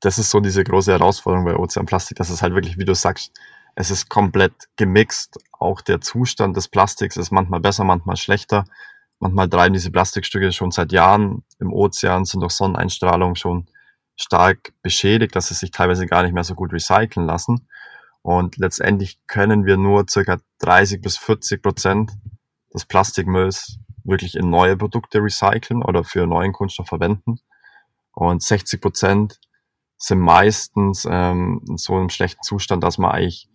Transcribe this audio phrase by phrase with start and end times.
[0.00, 3.32] das ist so diese große Herausforderung bei Ozeanplastik, dass es halt wirklich, wie du sagst,
[3.74, 5.38] es ist komplett gemixt.
[5.52, 8.64] Auch der Zustand des Plastiks ist manchmal besser, manchmal schlechter.
[9.20, 13.66] Manchmal treiben diese Plastikstücke schon seit Jahren im Ozean, sind durch Sonneneinstrahlung schon
[14.16, 17.68] stark beschädigt, dass sie sich teilweise gar nicht mehr so gut recyceln lassen.
[18.22, 22.12] Und letztendlich können wir nur circa 30 bis 40 Prozent
[22.74, 27.38] des Plastikmülls wirklich in neue Produkte recyceln oder für neuen Kunststoff verwenden.
[28.12, 29.38] Und 60 Prozent
[29.98, 33.48] sind meistens ähm, in so einem schlechten Zustand, dass man eigentlich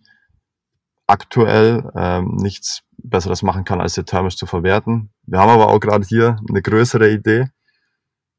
[1.06, 5.10] aktuell ähm, nichts Besseres machen kann, als sie thermisch zu verwerten.
[5.22, 7.50] Wir haben aber auch gerade hier eine größere Idee,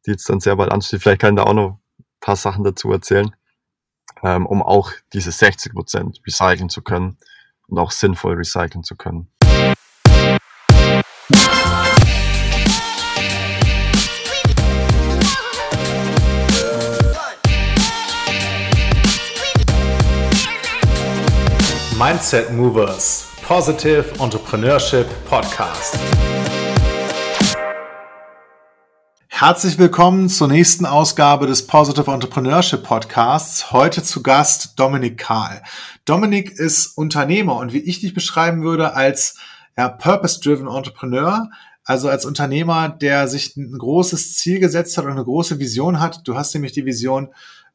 [0.06, 1.02] die jetzt dann sehr bald ansteht.
[1.02, 3.36] Vielleicht kann ich da auch noch ein paar Sachen dazu erzählen,
[4.24, 7.18] ähm, um auch diese 60 Prozent recyceln zu können
[7.68, 9.32] und auch sinnvoll recyceln zu können.
[22.26, 25.96] Mindset Movers Positive Entrepreneurship Podcast.
[29.28, 33.72] Herzlich willkommen zur nächsten Ausgabe des Positive Entrepreneurship Podcasts.
[33.72, 35.62] Heute zu Gast Dominik Kahl.
[36.06, 39.38] Dominik ist Unternehmer und wie ich dich beschreiben würde als
[39.78, 41.52] ja, Purpose-Driven Entrepreneur,
[41.84, 46.28] also als Unternehmer, der sich ein großes Ziel gesetzt hat und eine große Vision hat.
[46.28, 47.30] Du hast nämlich die Vision,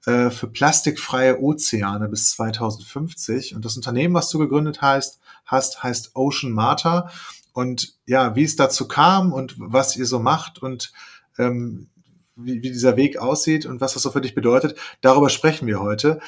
[0.06, 3.55] äh, für plastikfreie Ozeane bis 2050.
[3.55, 7.11] Und das Unternehmen, was du gegründet hast, hast heißt Ocean Marta.
[7.53, 10.93] Und ja, wie es dazu kam und was ihr so macht und
[11.39, 11.89] ähm,
[12.37, 15.81] wie, wie dieser Weg aussieht und was das so für dich bedeutet, darüber sprechen wir
[15.81, 16.21] heute.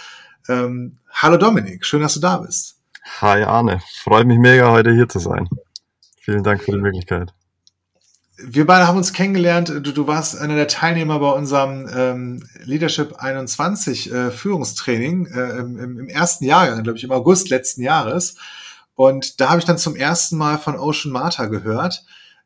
[0.49, 2.77] Ähm, hallo Dominik, schön, dass du da bist.
[3.21, 5.49] Hi Arne, freut mich mega, heute hier zu sein.
[6.21, 7.33] Vielen Dank für die Möglichkeit
[8.45, 9.69] wir beide haben uns kennengelernt.
[9.69, 15.99] Du, du warst einer der Teilnehmer bei unserem ähm, Leadership 21 äh, Führungstraining äh, im,
[15.99, 18.37] im ersten Jahrgang, glaube ich, im August letzten Jahres.
[18.95, 22.05] Und da habe ich dann zum ersten Mal von Ocean Marta gehört.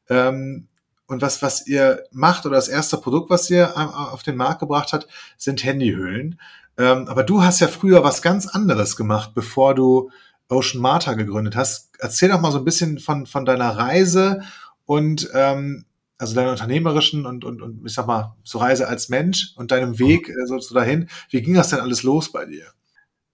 [0.08, 0.68] Ähm,
[1.06, 4.92] und was, was ihr macht oder das erste Produkt, was ihr auf den Markt gebracht
[4.92, 5.06] hat,
[5.36, 6.40] sind Handyhüllen.
[6.78, 10.10] Ähm, aber du hast ja früher was ganz anderes gemacht, bevor du
[10.48, 11.90] Ocean Marta gegründet hast.
[11.98, 14.42] Erzähl doch mal so ein bisschen von, von deiner Reise
[14.84, 15.84] und ähm,
[16.18, 19.98] also deiner unternehmerischen und, und, und ich sag mal, so Reise als Mensch und deinem
[19.98, 21.08] Weg äh, so, so dahin.
[21.30, 22.66] Wie ging das denn alles los bei dir?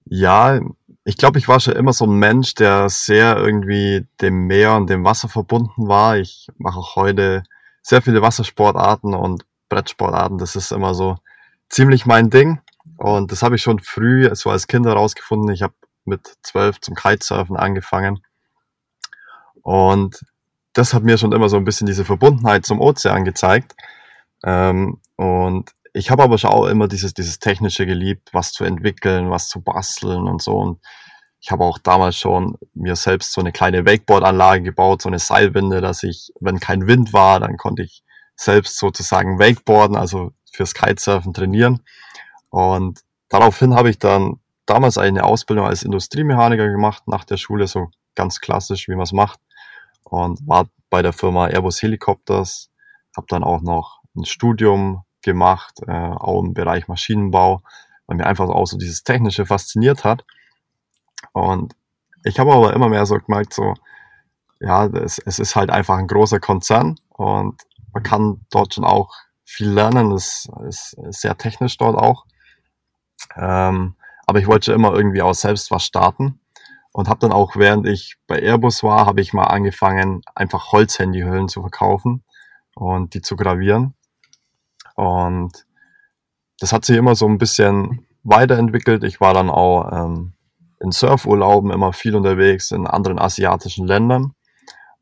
[0.04, 0.60] Ja,
[1.04, 4.90] ich glaube, ich war schon immer so ein Mensch, der sehr irgendwie dem Meer und
[4.90, 6.18] dem Wasser verbunden war.
[6.18, 7.44] Ich mache auch heute
[7.82, 10.38] sehr viele Wassersportarten und Brettsportarten.
[10.38, 11.16] Das ist immer so
[11.68, 12.60] ziemlich mein Ding.
[12.96, 15.52] Und das habe ich schon früh, so als Kind herausgefunden.
[15.52, 18.22] Ich habe mit zwölf zum Kitesurfen angefangen.
[19.62, 20.24] Und
[20.72, 23.74] das hat mir schon immer so ein bisschen diese Verbundenheit zum Ozean gezeigt.
[24.44, 29.30] Ähm, und ich habe aber schon auch immer dieses, dieses Technische geliebt, was zu entwickeln,
[29.30, 30.56] was zu basteln und so.
[30.56, 30.80] Und
[31.40, 35.80] ich habe auch damals schon mir selbst so eine kleine Wakeboard-Anlage gebaut, so eine Seilwinde,
[35.80, 38.02] dass ich, wenn kein Wind war, dann konnte ich
[38.36, 41.82] selbst sozusagen Wakeboarden, also fürs Kitesurfen trainieren.
[42.48, 47.90] Und daraufhin habe ich dann damals eine Ausbildung als Industriemechaniker gemacht, nach der Schule, so
[48.14, 49.40] ganz klassisch, wie man es macht
[50.04, 52.70] und war bei der Firma Airbus Helicopters,
[53.16, 57.62] habe dann auch noch ein Studium gemacht, äh, auch im Bereich Maschinenbau,
[58.06, 60.24] weil mir einfach auch so dieses Technische fasziniert hat.
[61.32, 61.74] Und
[62.24, 63.74] ich habe aber immer mehr so gemerkt, so,
[64.60, 67.62] ja, es, es ist halt einfach ein großer Konzern und
[67.92, 69.12] man kann dort schon auch
[69.44, 70.12] viel lernen.
[70.12, 72.26] Es ist sehr technisch dort auch.
[73.36, 73.96] Ähm,
[74.26, 76.41] aber ich wollte schon immer irgendwie auch selbst was starten
[76.92, 81.48] und habe dann auch, während ich bei Airbus war, habe ich mal angefangen, einfach Holzhandyhüllen
[81.48, 82.22] zu verkaufen
[82.74, 83.94] und die zu gravieren.
[84.94, 85.66] Und
[86.60, 89.04] das hat sich immer so ein bisschen weiterentwickelt.
[89.04, 90.34] Ich war dann auch ähm,
[90.80, 94.34] in Surfurlauben immer viel unterwegs in anderen asiatischen Ländern.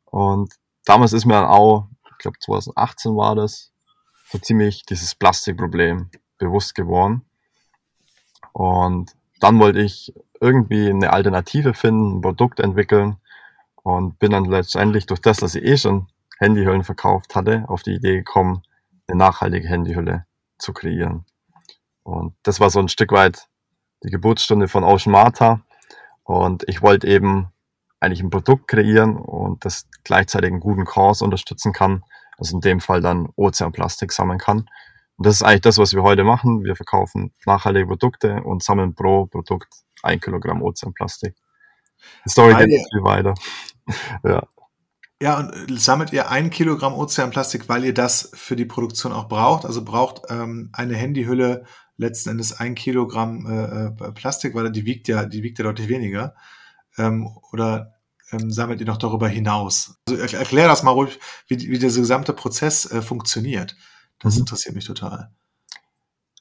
[0.05, 3.73] Und damals ist mir dann auch, ich glaube 2018 war das,
[4.31, 7.25] so ziemlich dieses Plastikproblem bewusst geworden.
[8.53, 13.17] Und dann wollte ich irgendwie eine Alternative finden, ein Produkt entwickeln
[13.83, 16.09] und bin dann letztendlich durch das, dass ich eh schon
[16.39, 18.63] Handyhüllen verkauft hatte, auf die Idee gekommen,
[19.07, 20.25] eine nachhaltige Handyhülle
[20.59, 21.27] zu kreieren.
[22.03, 23.49] Und das war so ein Stück weit
[24.03, 25.61] die Geburtsstunde von Ocean Marta.
[26.25, 27.49] Und ich wollte eben
[28.01, 32.03] eigentlich ein Produkt kreieren und das gleichzeitig einen guten Kurs unterstützen kann.
[32.39, 34.61] Also in dem Fall dann Ozeanplastik sammeln kann.
[35.17, 36.65] Und das ist eigentlich das, was wir heute machen.
[36.65, 39.69] Wir verkaufen nachhaltige Produkte und sammeln pro Produkt
[40.03, 41.35] ein Kilogramm Ozeanplastik.
[42.29, 43.35] Story geht ihr, viel weiter.
[44.25, 44.47] ja.
[45.23, 49.67] Ja, und sammelt ihr ein Kilogramm Ozeanplastik, weil ihr das für die Produktion auch braucht?
[49.67, 51.65] Also braucht ähm, eine Handyhülle
[51.99, 55.89] letzten Endes ein Kilogramm äh, äh Plastik, weil die wiegt ja, die wiegt ja deutlich
[55.89, 56.35] weniger.
[56.97, 58.01] Ähm, oder
[58.33, 60.01] ähm, sammelt ihr noch darüber hinaus?
[60.09, 61.19] Also erklär das mal ruhig,
[61.49, 63.77] wie, wie dieser gesamte Prozess äh, funktioniert.
[64.21, 64.41] Das mhm.
[64.41, 65.31] interessiert mich total.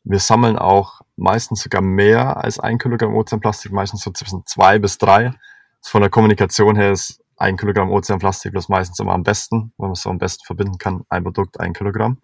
[0.04, 4.98] Wir sammeln auch meistens sogar mehr als ein Kilogramm Ozeanplastik, meistens so zwischen zwei bis
[4.98, 5.34] drei.
[5.82, 9.92] Von der Kommunikation her ist ein Kilogramm Ozeanplastik bloß meistens immer am besten, wenn man
[9.94, 12.22] es so am besten verbinden kann, ein Produkt, ein Kilogramm.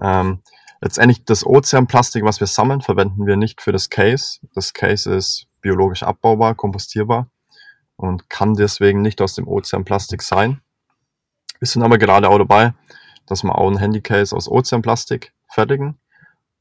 [0.00, 0.42] Ähm,
[0.80, 4.40] letztendlich das Ozeanplastik, was wir sammeln, verwenden wir nicht für das Case.
[4.54, 7.28] Das Case ist biologisch abbaubar, kompostierbar
[7.96, 10.60] und kann deswegen nicht aus dem Ozeanplastik sein.
[11.58, 12.74] Wir sind aber gerade auch dabei,
[13.26, 15.98] dass wir auch ein Handycase aus Ozeanplastik fertigen.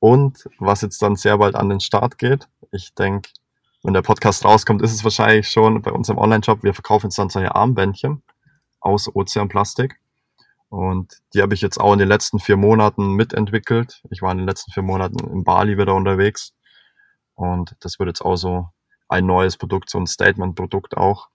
[0.03, 3.29] Und was jetzt dann sehr bald an den Start geht, ich denke,
[3.83, 6.61] wenn der Podcast rauskommt, ist es wahrscheinlich schon bei unserem Online-Shop.
[6.61, 8.21] Wir verkaufen jetzt dann solche Armbändchen
[8.81, 10.01] aus Ozeanplastik.
[10.67, 14.03] Und die habe ich jetzt auch in den letzten vier Monaten mitentwickelt.
[14.09, 16.53] Ich war in den letzten vier Monaten in Bali wieder unterwegs.
[17.35, 18.67] Und das wird jetzt auch so
[19.07, 21.29] ein neues Produkt, so ein Statement-Produkt auch,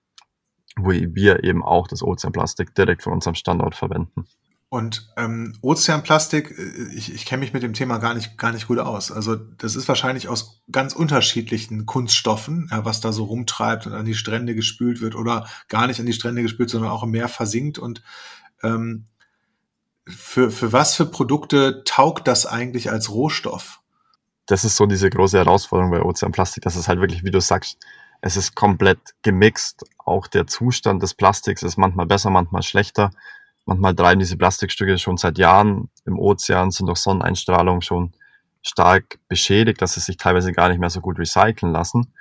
[0.77, 4.27] wo wir eben auch das Ozeanplastik direkt von unserem Standort verwenden.
[4.71, 8.69] Und ähm, Ozeanplastik, äh, ich, ich kenne mich mit dem Thema gar nicht, gar nicht
[8.69, 9.11] gut aus.
[9.11, 14.05] Also das ist wahrscheinlich aus ganz unterschiedlichen Kunststoffen, ja, was da so rumtreibt und an
[14.05, 17.29] die Strände gespült wird oder gar nicht an die Strände gespült, sondern auch im Meer
[17.29, 17.79] versinkt.
[17.79, 18.03] Und
[18.63, 19.07] ähm,
[20.07, 23.81] für, für was für Produkte taugt das eigentlich als Rohstoff?
[24.45, 27.79] Das ist so diese große Herausforderung bei Ozeanplastik, dass es halt wirklich, wie du sagst,
[28.21, 29.85] es ist komplett gemixt.
[29.99, 33.11] Auch der Zustand des Plastiks ist manchmal besser, manchmal schlechter
[33.69, 38.13] manchmal treiben diese Plastikstücke schon seit Jahren im Ozean, sind durch Sonneneinstrahlung schon
[38.63, 42.13] stark beschädigt, dass sie sich teilweise gar nicht mehr so gut recyceln lassen.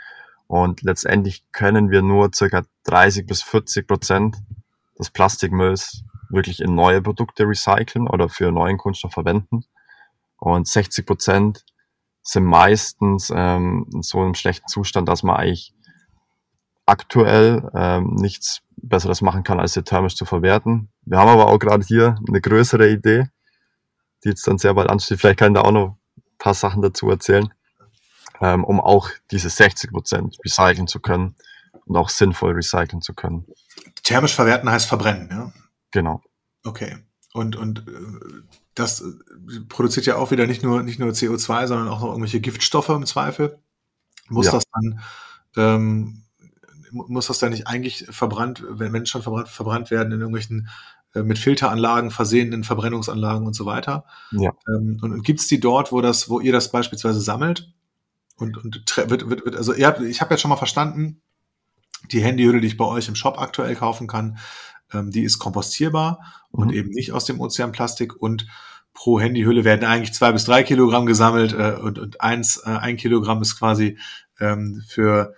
[0.47, 4.37] Und letztendlich können wir nur circa 30 bis 40 Prozent
[4.99, 9.63] des Plastikmülls wirklich in neue Produkte recyceln oder für neuen Kunststoff verwenden.
[10.37, 11.65] Und 60 Prozent
[12.23, 15.73] sind meistens ähm, in so einem schlechten Zustand, dass man eigentlich
[16.87, 20.89] aktuell ähm, nichts Besseres machen kann, als sie thermisch zu verwerten.
[21.05, 23.29] Wir haben aber auch gerade hier eine größere Idee,
[24.23, 25.19] die jetzt dann sehr bald ansteht.
[25.19, 27.53] Vielleicht kann ich da auch noch ein paar Sachen dazu erzählen,
[28.41, 31.35] ähm, um auch diese 60 Prozent recyceln zu können
[31.85, 33.45] und auch sinnvoll recyceln zu können.
[34.03, 35.51] Thermisch verwerten heißt verbrennen, ja?
[35.91, 36.21] Genau.
[36.63, 36.97] Okay.
[37.33, 38.43] Und, und äh,
[38.75, 42.39] das äh, produziert ja auch wieder nicht nur, nicht nur CO2, sondern auch noch irgendwelche
[42.39, 43.59] Giftstoffe im Zweifel.
[44.29, 44.53] Muss ja.
[44.53, 44.99] das dann
[45.55, 46.23] ähm,
[47.07, 50.69] muss das dann nicht eigentlich verbrannt, wenn Menschen verbrannt, verbrannt werden in irgendwelchen
[51.13, 54.05] äh, mit Filteranlagen versehenen Verbrennungsanlagen und so weiter?
[54.31, 54.51] Ja.
[54.67, 57.73] Ähm, und, und gibt es die dort, wo das, wo ihr das beispielsweise sammelt?
[58.37, 61.21] Und, und wird, wird, wird, also ihr habt, ich habe jetzt schon mal verstanden,
[62.11, 64.37] die Handyhülle, die ich bei euch im Shop aktuell kaufen kann,
[64.93, 66.19] ähm, die ist kompostierbar
[66.51, 66.59] mhm.
[66.59, 68.47] und eben nicht aus dem Ozeanplastik und
[68.93, 72.97] pro Handyhülle werden eigentlich zwei bis drei Kilogramm gesammelt äh, und, und eins, äh, ein
[72.97, 73.97] Kilogramm ist quasi
[74.39, 75.35] ähm, für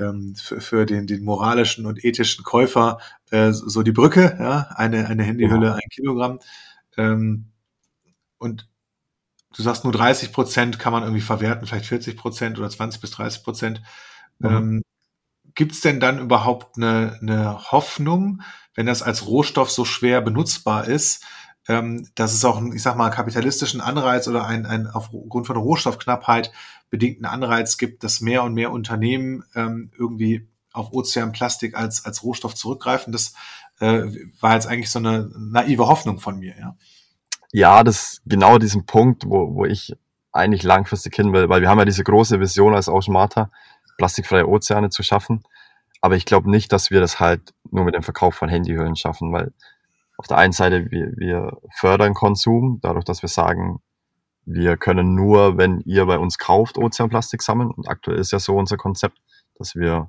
[0.00, 2.98] ähm, für, für den, den moralischen und ethischen Käufer
[3.30, 5.74] äh, so die Brücke, ja, eine, eine Handyhülle, ja.
[5.74, 6.40] ein Kilogramm.
[6.96, 7.46] Ähm,
[8.38, 8.68] und
[9.54, 13.10] du sagst nur 30 Prozent kann man irgendwie verwerten, vielleicht 40 Prozent oder 20 bis
[13.10, 13.82] 30 Prozent.
[14.38, 14.48] Mhm.
[14.48, 14.82] Ähm,
[15.54, 18.42] Gibt es denn dann überhaupt eine, eine Hoffnung,
[18.74, 21.24] wenn das als Rohstoff so schwer benutzbar ist,
[21.68, 25.56] ähm, dass es auch, einen, ich sag mal, kapitalistischen Anreiz oder ein, ein aufgrund von
[25.56, 26.52] Rohstoffknappheit
[26.90, 32.54] bedingten Anreiz gibt, dass mehr und mehr Unternehmen ähm, irgendwie auf Ozeanplastik als, als Rohstoff
[32.54, 33.12] zurückgreifen.
[33.12, 33.34] Das
[33.80, 34.04] äh,
[34.40, 36.76] war jetzt eigentlich so eine naive Hoffnung von mir, ja.
[37.52, 39.96] Ja, das ist genau diesen Punkt, wo, wo ich
[40.30, 43.50] eigentlich langfristig hin will, weil wir haben ja diese große Vision als Oceanmata,
[43.98, 45.42] plastikfreie Ozeane zu schaffen.
[46.00, 49.32] Aber ich glaube nicht, dass wir das halt nur mit dem Verkauf von Handyhüllen schaffen,
[49.32, 49.52] weil
[50.16, 53.80] auf der einen Seite wir, wir fördern Konsum, dadurch, dass wir sagen,
[54.46, 57.70] wir können nur, wenn ihr bei uns kauft, Ozeanplastik sammeln.
[57.70, 59.18] Und aktuell ist ja so unser Konzept,
[59.56, 60.08] dass wir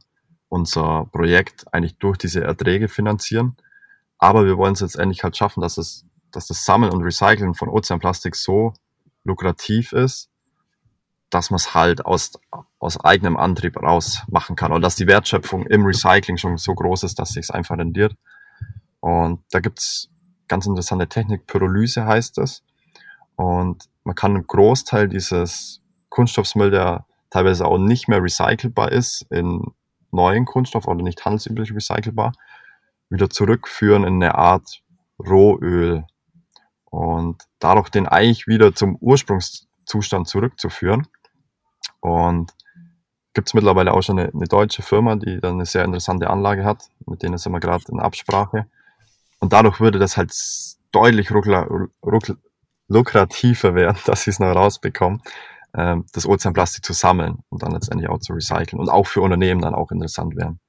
[0.50, 3.56] unser Projekt eigentlich durch diese Erträge finanzieren.
[4.18, 7.70] Aber wir wollen es letztendlich halt schaffen, dass es, dass das Sammeln und Recyceln von
[7.70, 8.74] Ozeanplastik so
[9.24, 10.30] lukrativ ist,
[11.30, 12.34] dass man es halt aus,
[12.80, 14.72] aus eigenem Antrieb raus machen kann.
[14.72, 18.16] Und dass die Wertschöpfung im Recycling schon so groß ist, dass sich es einfach rendiert.
[19.00, 20.10] Und da gibt's
[20.48, 22.64] ganz interessante Technik, Pyrolyse heißt das.
[23.36, 29.74] Und man kann einen Großteil dieses Kunststoffsmüll, der teilweise auch nicht mehr recycelbar ist, in
[30.12, 32.34] neuen Kunststoff oder nicht handelsüblich recycelbar,
[33.10, 34.82] wieder zurückführen in eine Art
[35.20, 36.06] Rohöl
[36.86, 41.08] und dadurch den eigentlich wieder zum Ursprungszustand zurückzuführen.
[42.02, 42.54] Und
[43.34, 46.66] gibt es mittlerweile auch schon eine, eine, deutsche Firma, die dann eine sehr interessante Anlage
[46.66, 48.66] hat, mit denen sind wir gerade in Absprache.
[49.40, 50.34] Und dadurch würde das halt
[50.92, 51.68] deutlich ruckler,
[52.04, 52.36] ruckler,
[52.92, 55.22] lukrativer werden, dass sie es noch rausbekommen.
[55.74, 59.62] ähm, das Ozeanplastik zu sammeln und dann letztendlich auch zu recyceln und auch für Unternehmen
[59.62, 60.60] dann auch interessant wären.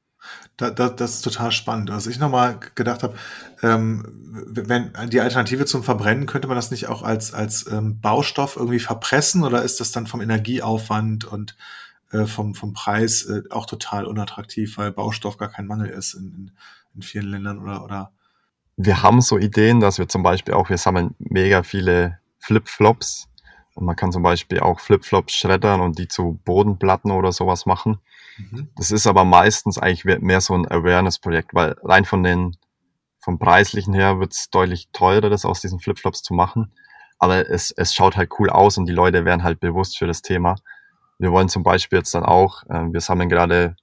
[0.56, 1.90] Da, da, das ist total spannend.
[1.90, 3.16] Was ich nochmal gedacht habe,
[3.62, 4.06] ähm,
[4.46, 8.78] wenn die Alternative zum Verbrennen, könnte man das nicht auch als, als ähm, Baustoff irgendwie
[8.78, 11.56] verpressen oder ist das dann vom Energieaufwand und
[12.12, 16.32] äh, vom, vom Preis äh, auch total unattraktiv, weil Baustoff gar kein Mangel ist in,
[16.32, 16.50] in,
[16.94, 18.12] in vielen Ländern oder, oder?
[18.76, 23.28] Wir haben so Ideen, dass wir zum Beispiel auch, wir sammeln mega viele Flip-Flops
[23.74, 28.00] und man kann zum Beispiel auch Flip-Flops schreddern und die zu Bodenplatten oder sowas machen.
[28.38, 28.68] Mhm.
[28.76, 32.56] Das ist aber meistens eigentlich mehr so ein Awareness-Projekt, weil rein von den,
[33.18, 36.72] vom Preislichen her wird es deutlich teurer, das aus diesen Flip-Flops zu machen.
[37.18, 40.22] Aber es, es schaut halt cool aus und die Leute werden halt bewusst für das
[40.22, 40.56] Thema.
[41.18, 43.76] Wir wollen zum Beispiel jetzt dann auch, äh, wir sammeln gerade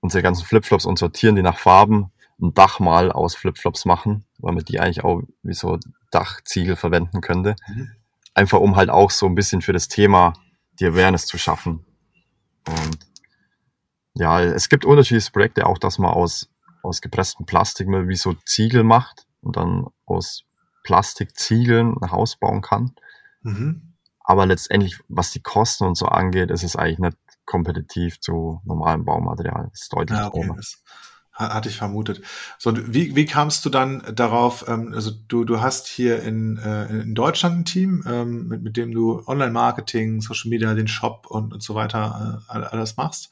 [0.00, 2.12] unsere ganzen Flipflops und sortieren die nach Farben,
[2.42, 5.78] ein Dachmal aus Flipflops machen, weil man die eigentlich auch wie so
[6.10, 7.56] Dachziegel verwenden könnte.
[7.68, 7.92] Mhm.
[8.34, 10.32] Einfach um halt auch so ein bisschen für das Thema
[10.80, 11.84] die Awareness zu schaffen.
[12.66, 12.98] Und
[14.14, 16.50] ja, es gibt unterschiedliche Projekte, auch dass man aus,
[16.82, 20.44] aus gepresstem Plastik mal wie so Ziegel macht und dann aus
[20.82, 22.94] Plastikziegeln ein Haus bauen kann.
[23.42, 23.94] Mhm.
[24.20, 29.04] Aber letztendlich, was die Kosten und so angeht, ist es eigentlich nicht kompetitiv zu normalem
[29.04, 29.68] Baumaterial.
[29.70, 30.54] Das ist deutlich ja, okay.
[31.32, 32.20] Hatte ich vermutet.
[32.58, 36.88] So, wie, wie kamst du dann darauf, ähm, also du, du hast hier in, äh,
[36.88, 41.54] in Deutschland ein Team, ähm, mit, mit dem du Online-Marketing, Social Media, den Shop und,
[41.54, 43.30] und so weiter äh, alles machst.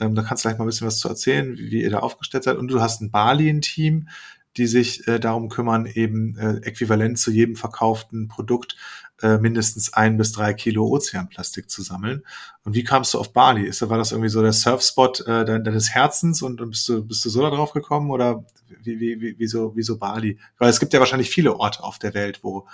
[0.00, 1.98] Ähm, da kannst du gleich mal ein bisschen was zu erzählen, wie, wie ihr da
[1.98, 2.56] aufgestellt seid.
[2.56, 4.08] Und du hast ein Bali ein Team,
[4.56, 8.76] die sich äh, darum kümmern, eben äh, äquivalent zu jedem verkauften Produkt
[9.22, 12.24] äh, mindestens ein bis drei Kilo Ozeanplastik zu sammeln.
[12.64, 13.66] Und wie kamst du auf Bali?
[13.66, 17.24] Ist, war das irgendwie so der Surfspot äh, deines Herzens und, und bist, du, bist
[17.24, 18.44] du so da drauf gekommen oder
[18.82, 20.38] wie, wie, wie, wieso, wieso Bali?
[20.58, 22.66] Weil es gibt ja wahrscheinlich viele Orte auf der Welt, wo,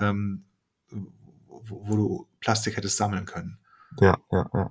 [0.00, 0.44] ähm,
[0.90, 3.58] wo, wo du Plastik hättest sammeln können.
[4.00, 4.70] Ja, ja, ja.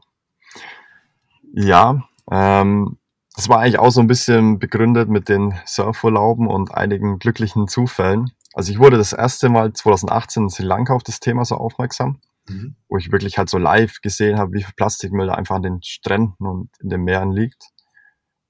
[1.56, 2.98] Ja, ähm,
[3.36, 8.32] das war eigentlich auch so ein bisschen begründet mit den Surfurlauben und einigen glücklichen Zufällen.
[8.54, 12.20] Also ich wurde das erste Mal 2018 in Sri Lanka auf das Thema so aufmerksam,
[12.48, 12.76] mhm.
[12.88, 15.82] wo ich wirklich halt so live gesehen habe, wie viel Plastikmüll da einfach an den
[15.82, 17.70] Stränden und in den Meeren liegt.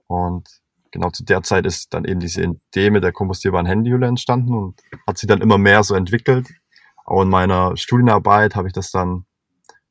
[0.07, 0.47] Und
[0.91, 4.81] genau zu der Zeit ist dann eben diese Idee mit der kompostierbaren Handyhülle entstanden und
[5.07, 6.49] hat sich dann immer mehr so entwickelt.
[7.05, 9.25] Auch in meiner Studienarbeit habe ich das dann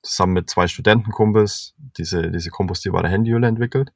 [0.02, 3.92] zusammen mit zwei Studentenkumpels diese, diese kompostierbare Handyhülle entwickelt.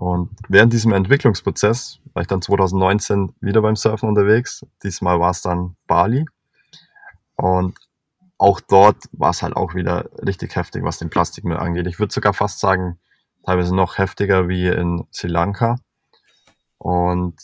[0.00, 4.64] Und während diesem Entwicklungsprozess war ich dann 2019 wieder beim Surfen unterwegs.
[4.82, 6.24] Diesmal war es dann Bali.
[7.36, 7.78] Und
[8.38, 11.86] auch dort war es halt auch wieder richtig heftig, was den Plastikmüll angeht.
[11.86, 12.98] Ich würde sogar fast sagen,
[13.44, 15.76] teilweise noch heftiger wie in Sri Lanka.
[16.78, 17.38] Und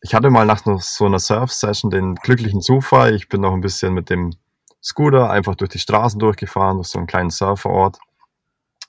[0.00, 3.14] ich hatte mal nach so einer Surf-Session den glücklichen Zufall.
[3.14, 4.34] Ich bin noch ein bisschen mit dem
[4.82, 7.98] Scooter einfach durch die Straßen durchgefahren, durch so einen kleinen Surferort.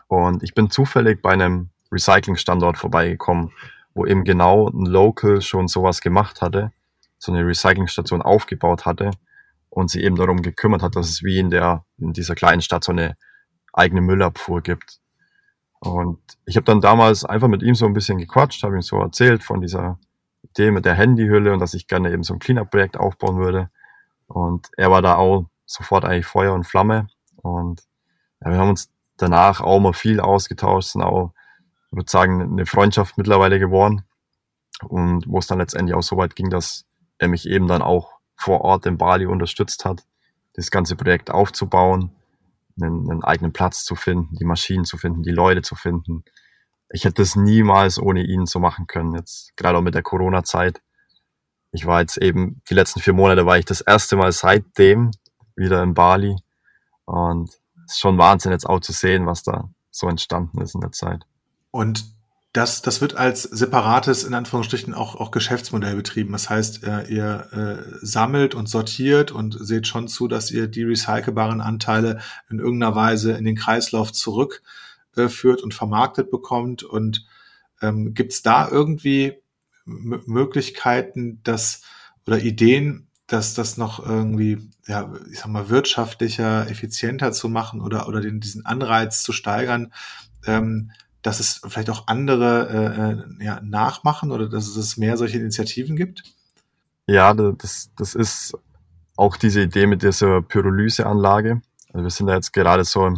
[0.08, 3.52] Und ich bin zufällig bei einem Recycling-Standort vorbeigekommen,
[3.94, 6.72] wo eben genau ein Local schon sowas gemacht hatte,
[7.18, 9.12] so eine Recyclingstation aufgebaut hatte
[9.70, 12.84] und sie eben darum gekümmert hat, dass es wie in der, in dieser kleinen Stadt
[12.84, 13.16] so eine
[13.74, 15.00] eigene Müllabfuhr gibt.
[15.80, 19.00] Und ich habe dann damals einfach mit ihm so ein bisschen gequatscht, habe ihm so
[19.00, 20.00] erzählt von dieser
[20.44, 23.70] Idee mit der Handyhülle und dass ich gerne eben so ein Cleanup-Projekt aufbauen würde.
[24.28, 27.08] Und er war da auch sofort eigentlich Feuer und Flamme.
[27.36, 27.84] Und
[28.42, 31.34] ja, wir haben uns danach auch mal viel ausgetauscht, sind auch
[31.96, 34.04] ich würde sagen, eine Freundschaft mittlerweile geworden.
[34.84, 36.86] Und wo es dann letztendlich auch so weit ging, dass
[37.18, 40.04] er mich eben dann auch vor Ort in Bali unterstützt hat,
[40.56, 42.12] das ganze Projekt aufzubauen,
[42.82, 46.26] einen, einen eigenen Platz zu finden, die Maschinen zu finden, die Leute zu finden.
[46.90, 50.82] Ich hätte es niemals ohne ihn so machen können, jetzt gerade auch mit der Corona-Zeit.
[51.72, 55.12] Ich war jetzt eben, die letzten vier Monate war ich das erste Mal seitdem
[55.56, 56.36] wieder in Bali.
[57.06, 57.52] Und
[57.86, 60.92] es ist schon Wahnsinn jetzt auch zu sehen, was da so entstanden ist in der
[60.92, 61.26] Zeit.
[61.76, 62.16] Und
[62.54, 66.32] das, das wird als separates, in Anführungsstrichen, auch, auch Geschäftsmodell betrieben.
[66.32, 70.84] Das heißt, äh, ihr äh, sammelt und sortiert und seht schon zu, dass ihr die
[70.84, 76.84] recycelbaren Anteile in irgendeiner Weise in den Kreislauf zurückführt äh, und vermarktet bekommt.
[76.84, 77.28] Und
[77.82, 79.34] ähm, gibt es da irgendwie
[79.86, 81.82] M Möglichkeiten, dass
[82.26, 88.08] oder Ideen, dass das noch irgendwie, ja, ich sag mal, wirtschaftlicher, effizienter zu machen oder,
[88.08, 89.92] oder den, diesen Anreiz zu steigern,
[90.46, 90.92] ähm,
[91.26, 95.96] dass es vielleicht auch andere äh, äh, ja, nachmachen oder dass es mehr solche Initiativen
[95.96, 96.24] gibt?
[97.08, 98.56] Ja, das, das ist
[99.16, 101.62] auch diese Idee mit dieser Pyrolyseanlage.
[101.94, 103.12] Also wir sind da jetzt gerade so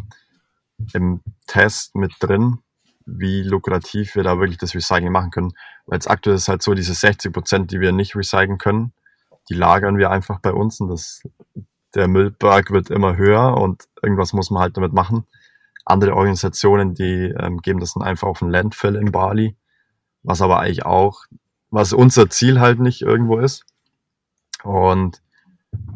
[0.93, 2.59] im, Test mit drin,
[3.05, 5.53] wie lukrativ wir da wirklich das Recycling machen können.
[5.85, 8.93] Weil jetzt aktuell ist halt so, diese 60 Prozent, die wir nicht recyceln können,
[9.49, 11.23] die lagern wir einfach bei uns und das,
[11.95, 15.25] der Müllberg wird immer höher und irgendwas muss man halt damit machen.
[15.89, 19.55] Andere Organisationen, die ähm, geben das dann einfach auf ein Landfill in Bali,
[20.23, 21.23] was aber eigentlich auch,
[21.69, 23.65] was unser Ziel halt nicht irgendwo ist.
[24.63, 25.21] Und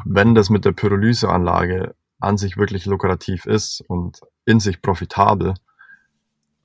[0.04, 5.54] wenn das mit der Pyrolyseanlage an sich wirklich lukrativ ist und in sich profitabel,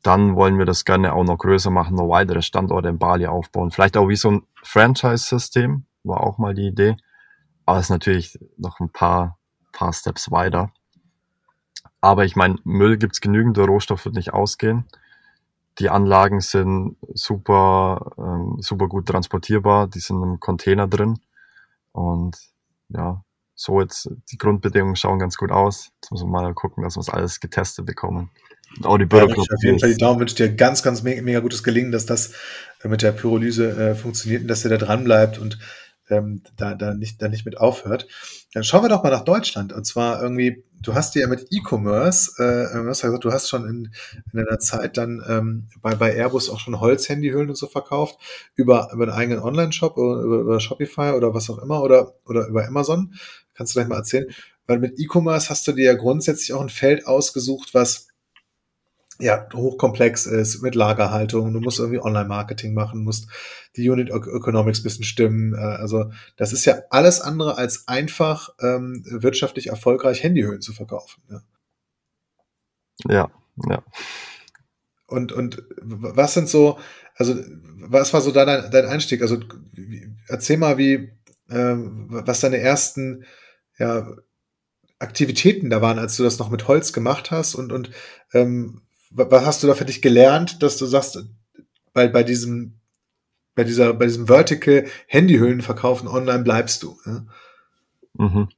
[0.03, 3.71] dann wollen wir das gerne auch noch größer machen, noch weitere Standorte in Bali aufbauen.
[3.71, 6.95] Vielleicht auch wie so ein Franchise-System, war auch mal die Idee.
[7.65, 9.37] Aber es ist natürlich noch ein paar,
[9.73, 10.71] paar Steps weiter.
[12.01, 14.85] Aber ich meine, Müll gibt's genügend, der Rohstoff wird nicht ausgehen.
[15.79, 21.19] Die Anlagen sind super, ähm, super gut transportierbar, die sind im Container drin.
[21.91, 22.37] Und
[22.89, 23.23] ja,
[23.55, 25.91] so jetzt die Grundbedingungen schauen ganz gut aus.
[26.01, 28.29] Jetzt müssen wir mal gucken, dass wir es alles getestet bekommen.
[28.77, 29.41] Und auch die Bürokratie.
[29.49, 32.05] Ja, auf jeden Fall die Daumen wünsche dir ganz, ganz mega, mega gutes Gelingen, dass
[32.05, 32.33] das
[32.83, 35.57] äh, mit der Pyrolyse äh, funktioniert und dass ihr da dran bleibt und
[36.09, 38.07] ähm, da, da, nicht, da nicht mit aufhört.
[38.53, 39.73] Dann schauen wir doch mal nach Deutschland.
[39.73, 43.67] Und zwar irgendwie, du hast dir ja mit E-Commerce, äh, du hast du hast schon
[43.67, 43.91] in,
[44.33, 48.17] in einer Zeit dann ähm, bei, bei Airbus auch schon Holzhandyhüllen und so verkauft,
[48.55, 52.47] über, über einen eigenen Online-Shop oder über, über Shopify oder was auch immer oder, oder
[52.47, 53.13] über Amazon.
[53.53, 54.27] Kannst du gleich mal erzählen?
[54.65, 58.06] Weil mit E-Commerce hast du dir ja grundsätzlich auch ein Feld ausgesucht, was
[59.19, 61.51] ja, hochkomplex ist mit Lagerhaltung.
[61.53, 63.27] Du musst irgendwie Online-Marketing machen, musst
[63.75, 65.53] die Unit Economics bisschen stimmen.
[65.53, 71.21] Äh, also das ist ja alles andere als einfach ähm, wirtschaftlich erfolgreich Handyhöhen zu verkaufen.
[71.29, 71.41] Ja,
[73.07, 73.31] ja.
[73.69, 73.83] ja.
[75.07, 76.77] Und, und was sind so,
[77.15, 77.35] also
[77.79, 79.21] was war so dein, dein Einstieg?
[79.21, 79.39] Also
[80.27, 81.11] erzähl mal, wie,
[81.49, 83.25] äh, was deine ersten
[83.79, 84.07] ja,
[84.99, 87.91] Aktivitäten da waren, als du das noch mit Holz gemacht hast und, und
[88.33, 91.19] ähm, was hast du da für dich gelernt, dass du sagst,
[91.93, 92.79] bei, bei diesem,
[93.55, 96.97] bei dieser, bei diesem Vertical Handyhüllen verkaufen online bleibst du?
[97.05, 97.25] Ja,
[98.13, 98.49] mhm.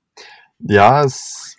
[0.60, 1.58] ja es,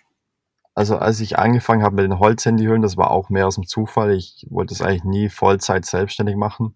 [0.75, 4.11] also als ich angefangen habe mit den Holzhandyhüllen, das war auch mehr aus dem Zufall.
[4.11, 6.75] Ich wollte es eigentlich nie Vollzeit selbstständig machen.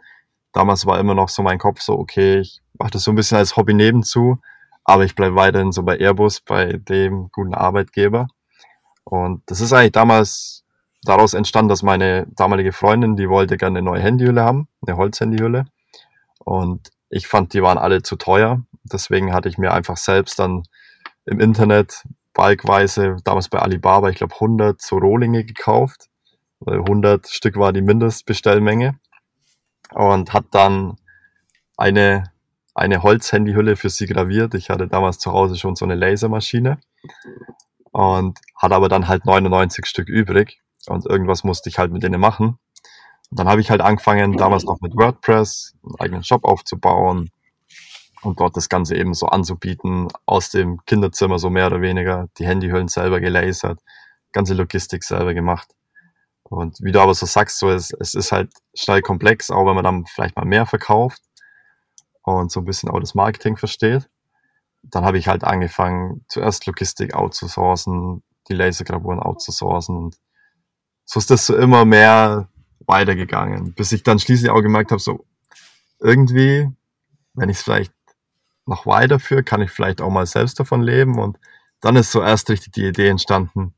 [0.52, 3.38] Damals war immer noch so mein Kopf so, okay, ich mache das so ein bisschen
[3.38, 4.40] als Hobby nebenzu,
[4.84, 8.28] aber ich bleibe weiterhin so bei Airbus, bei dem guten Arbeitgeber.
[9.04, 10.65] Und das ist eigentlich damals
[11.06, 15.66] daraus entstand, dass meine damalige Freundin, die wollte gerne eine neue Handyhülle haben, eine Holzhandyhülle.
[16.40, 18.62] Und ich fand, die waren alle zu teuer.
[18.84, 20.64] Deswegen hatte ich mir einfach selbst dann
[21.26, 26.08] im Internet balkweise, damals bei Alibaba, ich glaube 100 so Rohlinge gekauft.
[26.66, 29.00] 100 Stück war die Mindestbestellmenge.
[29.94, 30.98] Und hat dann
[31.78, 32.32] eine,
[32.74, 34.56] eine Holzhandyhülle für sie graviert.
[34.56, 36.80] Ich hatte damals zu Hause schon so eine Lasermaschine
[37.92, 42.20] und hatte aber dann halt 99 Stück übrig und irgendwas musste ich halt mit denen
[42.20, 42.58] machen.
[43.30, 47.32] Und dann habe ich halt angefangen, damals noch mit WordPress einen eigenen Shop aufzubauen
[48.22, 52.46] und dort das Ganze eben so anzubieten, aus dem Kinderzimmer so mehr oder weniger, die
[52.46, 53.80] Handyhüllen selber gelasert,
[54.32, 55.70] ganze Logistik selber gemacht.
[56.44, 59.76] Und wie du aber so sagst, so es, es ist halt schnell komplex, auch wenn
[59.76, 61.22] man dann vielleicht mal mehr verkauft
[62.22, 64.10] und so ein bisschen auch das Marketing versteht.
[64.84, 70.18] Dann habe ich halt angefangen, zuerst Logistik outzusourcen, die Lasergravuren outzusourcen und
[71.06, 72.50] so ist das so immer mehr
[72.88, 75.26] weitergegangen, bis ich dann schließlich auch gemerkt habe, so
[76.00, 76.70] irgendwie,
[77.34, 77.94] wenn ich es vielleicht
[78.66, 81.38] noch weiterführe, kann ich vielleicht auch mal selbst davon leben und
[81.82, 83.74] dann ist so erst richtig die Idee entstanden,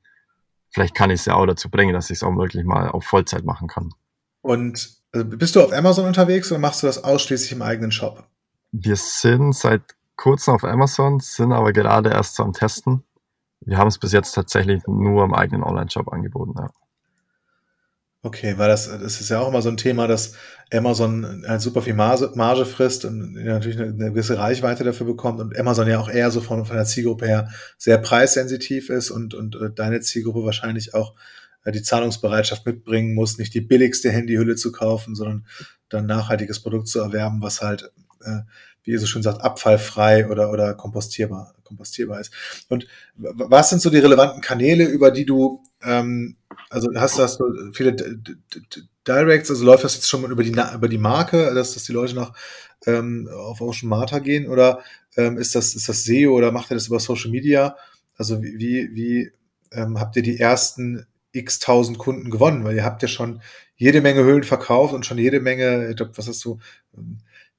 [0.70, 3.04] vielleicht kann ich es ja auch dazu bringen, dass ich es auch wirklich mal auf
[3.04, 3.94] Vollzeit machen kann.
[4.42, 8.28] Und also bist du auf Amazon unterwegs oder machst du das ausschließlich im eigenen Shop?
[8.72, 9.82] Wir sind seit
[10.16, 13.04] kurzem auf Amazon, sind aber gerade erst so am Testen.
[13.62, 16.54] Wir haben es bis jetzt tatsächlich nur im eigenen Online-Shop angeboten.
[16.58, 16.70] Ja.
[18.28, 20.34] Okay, weil das, das ist ja auch immer so ein Thema, dass
[20.70, 25.40] Amazon halt super viel Marge, Marge frisst und natürlich eine, eine, gewisse Reichweite dafür bekommt
[25.40, 29.34] und Amazon ja auch eher so von, von der Zielgruppe her sehr preissensitiv ist und,
[29.34, 31.16] und äh, deine Zielgruppe wahrscheinlich auch
[31.64, 35.46] äh, die Zahlungsbereitschaft mitbringen muss, nicht die billigste Handyhülle zu kaufen, sondern
[35.88, 38.42] dann nachhaltiges Produkt zu erwerben, was halt, äh,
[38.84, 42.32] wie ihr so schön sagt, abfallfrei oder, oder kompostierbar, kompostierbar ist.
[42.70, 46.38] Und was sind so die relevanten Kanäle, über die du ähm,
[46.70, 47.96] also hast, hast du viele
[49.08, 51.94] Directs, also läuft das jetzt schon mal über die, über die Marke, dass, dass die
[51.94, 52.34] Leute noch
[52.86, 54.84] ähm, auf Ocean Marta gehen oder
[55.16, 57.76] ähm, ist, das, ist das SEO oder macht ihr das über Social Media?
[58.18, 59.32] Also wie, wie
[59.72, 62.64] ähm, habt ihr die ersten x tausend Kunden gewonnen?
[62.64, 63.42] Weil ihr habt ja schon
[63.76, 66.60] jede Menge Höhlen verkauft und schon jede Menge, ich glaube, was hast du,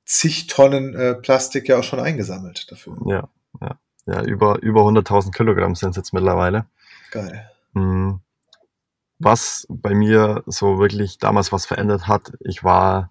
[0.09, 2.97] zig Tonnen äh, Plastik ja auch schon eingesammelt dafür.
[3.07, 3.29] Ja,
[3.61, 6.67] ja, ja, über, über 100.000 Kilogramm sind es jetzt mittlerweile.
[7.11, 7.49] Geil.
[7.75, 8.21] Mhm
[9.19, 13.11] was bei mir so wirklich damals was verändert hat, ich war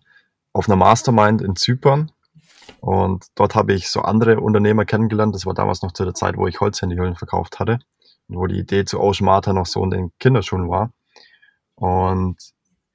[0.53, 2.11] auf einer Mastermind in Zypern
[2.79, 5.35] Und dort habe ich so andere Unternehmer kennengelernt.
[5.35, 7.79] Das war damals noch zu der Zeit, wo ich Holzhandyhüllen verkauft hatte.
[8.27, 10.91] Und wo die Idee zu Ocean Martha noch so in den Kinderschuhen war.
[11.75, 12.37] Und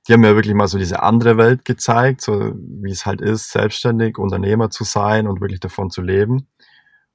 [0.07, 3.51] die haben mir wirklich mal so diese andere Welt gezeigt, so wie es halt ist,
[3.51, 6.49] selbstständig Unternehmer zu sein und wirklich davon zu leben.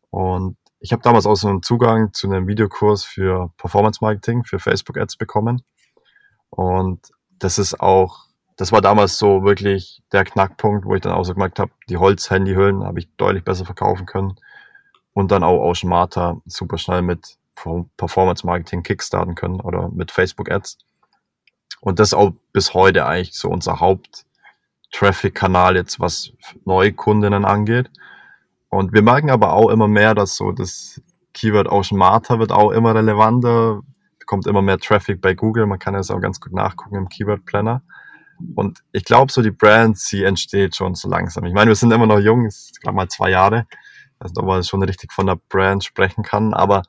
[0.10, 4.60] Und ich habe damals auch so einen Zugang zu einem Videokurs für Performance Marketing, für
[4.60, 5.63] Facebook Ads bekommen.
[6.50, 11.26] Und das ist auch, das war damals so wirklich der Knackpunkt, wo ich dann auch
[11.26, 14.36] so gemerkt habe, die Holz-Handyhüllen habe ich deutlich besser verkaufen können.
[15.13, 17.38] Und dann auch Ocean Martha super schnell mit
[17.97, 20.78] Performance Marketing kickstarten können oder mit Facebook Ads.
[21.82, 26.32] Und das auch bis heute eigentlich so unser Haupt-Traffic-Kanal jetzt, was
[26.65, 27.89] Neukundinnen angeht.
[28.69, 31.01] Und wir merken aber auch immer mehr, dass so das
[31.34, 33.82] Keyword Ocean Martha wird auch immer relevanter,
[34.19, 35.67] bekommt immer mehr Traffic bei Google.
[35.67, 37.84] Man kann das auch ganz gut nachgucken im Keyword Planner.
[38.56, 41.45] Und ich glaube, so die Brand, sie entsteht schon so langsam.
[41.45, 43.67] Ich meine, wir sind immer noch jung, ist gerade mal zwei Jahre,
[44.19, 46.84] also ob man schon richtig von der Brand sprechen kann, aber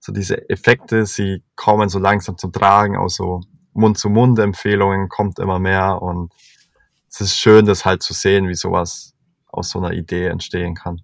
[0.00, 3.42] so diese Effekte, sie kommen so langsam zum Tragen, auch so
[3.78, 6.32] Mund-zu-Mund-Empfehlungen kommt immer mehr und
[7.10, 9.14] es ist schön, das halt zu sehen, wie sowas
[9.46, 11.00] aus so einer Idee entstehen kann.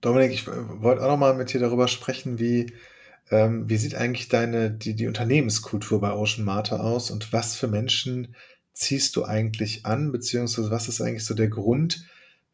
[0.00, 2.72] Dominik, ich wollte auch nochmal mit dir darüber sprechen, wie,
[3.30, 7.68] ähm, wie sieht eigentlich deine, die, die Unternehmenskultur bei Ocean Martha aus und was für
[7.68, 8.34] Menschen
[8.72, 12.04] ziehst du eigentlich an, beziehungsweise was ist eigentlich so der Grund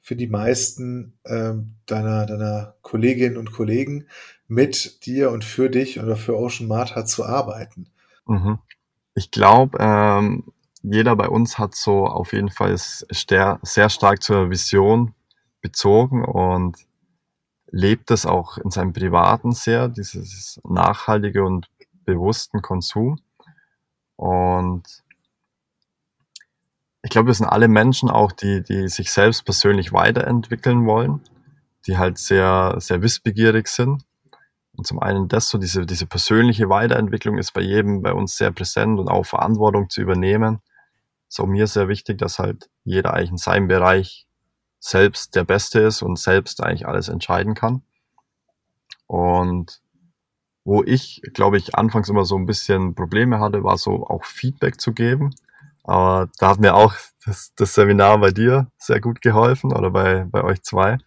[0.00, 4.06] für die meisten ähm, deiner, deiner Kolleginnen und Kollegen
[4.48, 7.86] mit dir und für dich oder für Ocean Martha zu arbeiten?
[8.26, 8.58] Mhm.
[9.14, 10.44] Ich glaube, ähm,
[10.82, 15.14] jeder bei uns hat so auf jeden Fall sehr, stark zur Vision
[15.60, 16.76] bezogen und
[17.70, 21.70] lebt es auch in seinem Privaten sehr, dieses nachhaltige und
[22.04, 23.20] bewussten Konsum.
[24.16, 25.02] Und
[27.02, 31.20] ich glaube, wir sind alle Menschen auch, die, die sich selbst persönlich weiterentwickeln wollen,
[31.86, 34.04] die halt sehr, sehr wissbegierig sind
[34.76, 38.50] und zum einen das so, diese, diese persönliche Weiterentwicklung ist bei jedem bei uns sehr
[38.50, 40.60] präsent und auch Verantwortung zu übernehmen.
[41.28, 44.26] So mir sehr wichtig, dass halt jeder eigentlich in seinem Bereich
[44.78, 47.82] selbst der Beste ist und selbst eigentlich alles entscheiden kann.
[49.06, 49.80] Und
[50.64, 54.80] wo ich, glaube ich, anfangs immer so ein bisschen Probleme hatte, war so auch Feedback
[54.80, 55.34] zu geben.
[55.84, 60.24] Aber da hat mir auch das, das Seminar bei dir sehr gut geholfen oder bei,
[60.24, 60.98] bei euch zwei.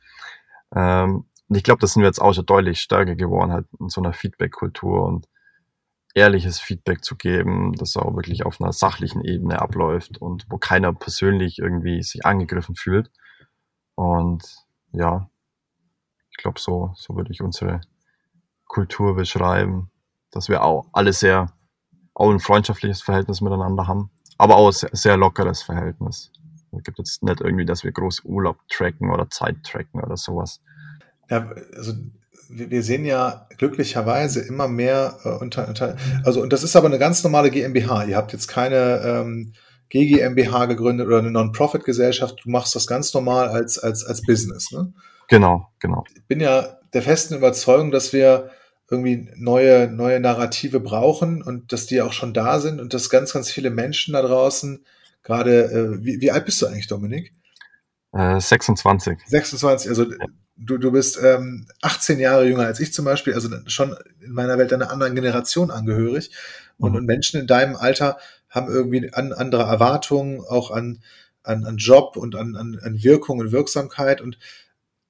[0.76, 3.90] Ähm, und ich glaube, das sind wir jetzt auch schon deutlich stärker geworden, halt in
[3.90, 5.28] so einer Feedback-Kultur und
[6.16, 10.94] ehrliches Feedback zu geben, das auch wirklich auf einer sachlichen Ebene abläuft und wo keiner
[10.94, 13.12] persönlich irgendwie sich angegriffen fühlt.
[13.96, 14.44] Und
[14.94, 15.30] ja,
[16.32, 17.82] ich glaube, so, so würde ich unsere
[18.66, 19.92] Kultur beschreiben,
[20.32, 21.54] dass wir auch alle sehr,
[22.14, 26.32] auch ein freundschaftliches Verhältnis miteinander haben, aber auch sehr, sehr lockeres Verhältnis.
[26.72, 30.62] Es gibt jetzt nicht irgendwie, dass wir groß Urlaub tracken oder Zeit tracken oder sowas.
[31.30, 31.94] Ja, also
[32.50, 37.00] wir sehen ja glücklicherweise immer mehr äh, unter, unter, also und das ist aber eine
[37.00, 38.06] ganz normale GmbH.
[38.06, 39.54] Ihr habt jetzt keine ähm,
[39.90, 42.42] GGMBH gegründet oder eine Non-Profit-Gesellschaft.
[42.44, 44.94] Du machst das ganz normal als als als Business, ne?
[45.28, 46.04] Genau, genau.
[46.16, 48.52] Ich bin ja der festen Überzeugung, dass wir
[48.90, 53.34] irgendwie neue neue Narrative brauchen und dass die auch schon da sind und dass ganz
[53.34, 54.86] ganz viele Menschen da draußen
[55.24, 55.64] gerade.
[55.64, 57.34] Äh, wie, wie alt bist du eigentlich, Dominik?
[58.16, 59.20] Äh, 26.
[59.28, 60.06] 26, also
[60.56, 64.58] du, du bist ähm, 18 Jahre jünger als ich zum Beispiel, also schon in meiner
[64.58, 66.32] Welt einer anderen Generation angehörig.
[66.78, 66.98] Und, mhm.
[66.98, 68.18] und Menschen in deinem Alter
[68.50, 71.02] haben irgendwie an, andere Erwartungen, auch an,
[71.44, 74.22] an, an Job und an, an, an Wirkung und Wirksamkeit.
[74.22, 74.38] Und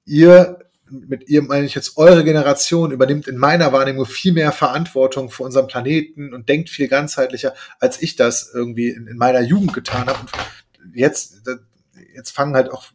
[0.04, 0.58] ihr,
[0.90, 5.44] mit ihr meine ich jetzt eure Generation, übernimmt in meiner Wahrnehmung viel mehr Verantwortung für
[5.44, 10.08] unseren Planeten und denkt viel ganzheitlicher, als ich das irgendwie in, in meiner Jugend getan
[10.08, 10.18] habe.
[10.18, 11.46] Und jetzt,
[12.16, 12.90] jetzt fangen halt auch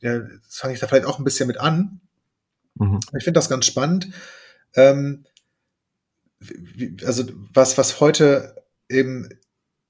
[0.00, 2.00] ja, jetzt fange ich da vielleicht auch ein bisschen mit an.
[2.74, 3.00] Mhm.
[3.16, 4.08] Ich finde das ganz spannend.
[4.74, 5.24] Ähm,
[6.40, 9.28] wie, also was, was heute eben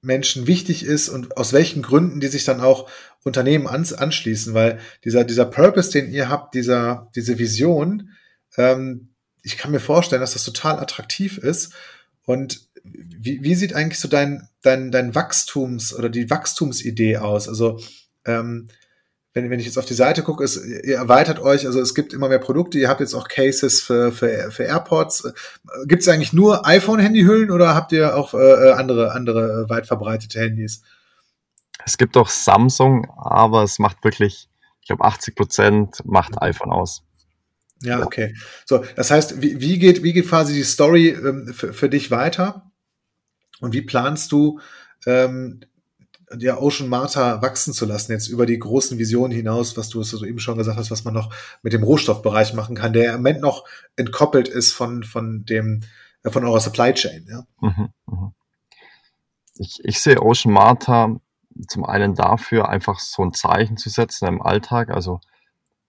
[0.01, 2.89] Menschen wichtig ist und aus welchen Gründen die sich dann auch
[3.23, 8.11] Unternehmen ans, anschließen, weil dieser, dieser Purpose, den ihr habt, dieser, diese Vision,
[8.57, 9.09] ähm,
[9.43, 11.73] ich kann mir vorstellen, dass das total attraktiv ist.
[12.23, 17.47] Und wie, wie sieht eigentlich so dein, dein, dein Wachstums- oder die Wachstumsidee aus?
[17.47, 17.79] Also
[18.29, 18.67] ähm,
[19.33, 22.13] wenn, wenn ich jetzt auf die Seite gucke, ist, ihr erweitert euch, also es gibt
[22.13, 25.31] immer mehr Produkte, ihr habt jetzt auch Cases für, für, für AirPods.
[25.85, 30.81] Gibt es eigentlich nur iPhone-Handyhüllen oder habt ihr auch äh, andere, andere weit verbreitete Handys?
[31.85, 34.49] Es gibt auch Samsung, aber es macht wirklich,
[34.81, 37.03] ich glaube, 80 Prozent macht iPhone aus.
[37.83, 38.35] Ja, okay.
[38.65, 42.11] So, das heißt, wie, wie, geht, wie geht quasi die Story ähm, für, für dich
[42.11, 42.69] weiter?
[43.61, 44.59] Und wie planst du
[45.05, 45.61] ähm,
[46.37, 50.23] ja, Ocean Marta wachsen zu lassen, jetzt über die großen Visionen hinaus, was du so
[50.25, 53.41] eben schon gesagt hast, was man noch mit dem Rohstoffbereich machen kann, der im Moment
[53.41, 53.65] noch
[53.95, 55.81] entkoppelt ist von, von dem,
[56.23, 57.43] äh, von eurer Supply Chain, ja.
[57.61, 58.33] Mhm, mh.
[59.55, 61.19] Ich, ich sehe Ocean Marta
[61.67, 64.89] zum einen dafür, einfach so ein Zeichen zu setzen im Alltag.
[64.89, 65.19] Also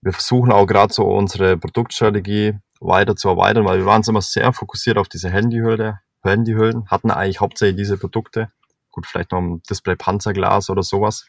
[0.03, 4.53] wir versuchen auch gerade so unsere Produktstrategie weiter zu erweitern, weil wir waren immer sehr
[4.53, 8.51] fokussiert auf diese Handyhülle, Handyhüllen, hatten eigentlich hauptsächlich diese Produkte.
[8.91, 11.27] Gut, vielleicht noch ein Display-Panzerglas oder sowas.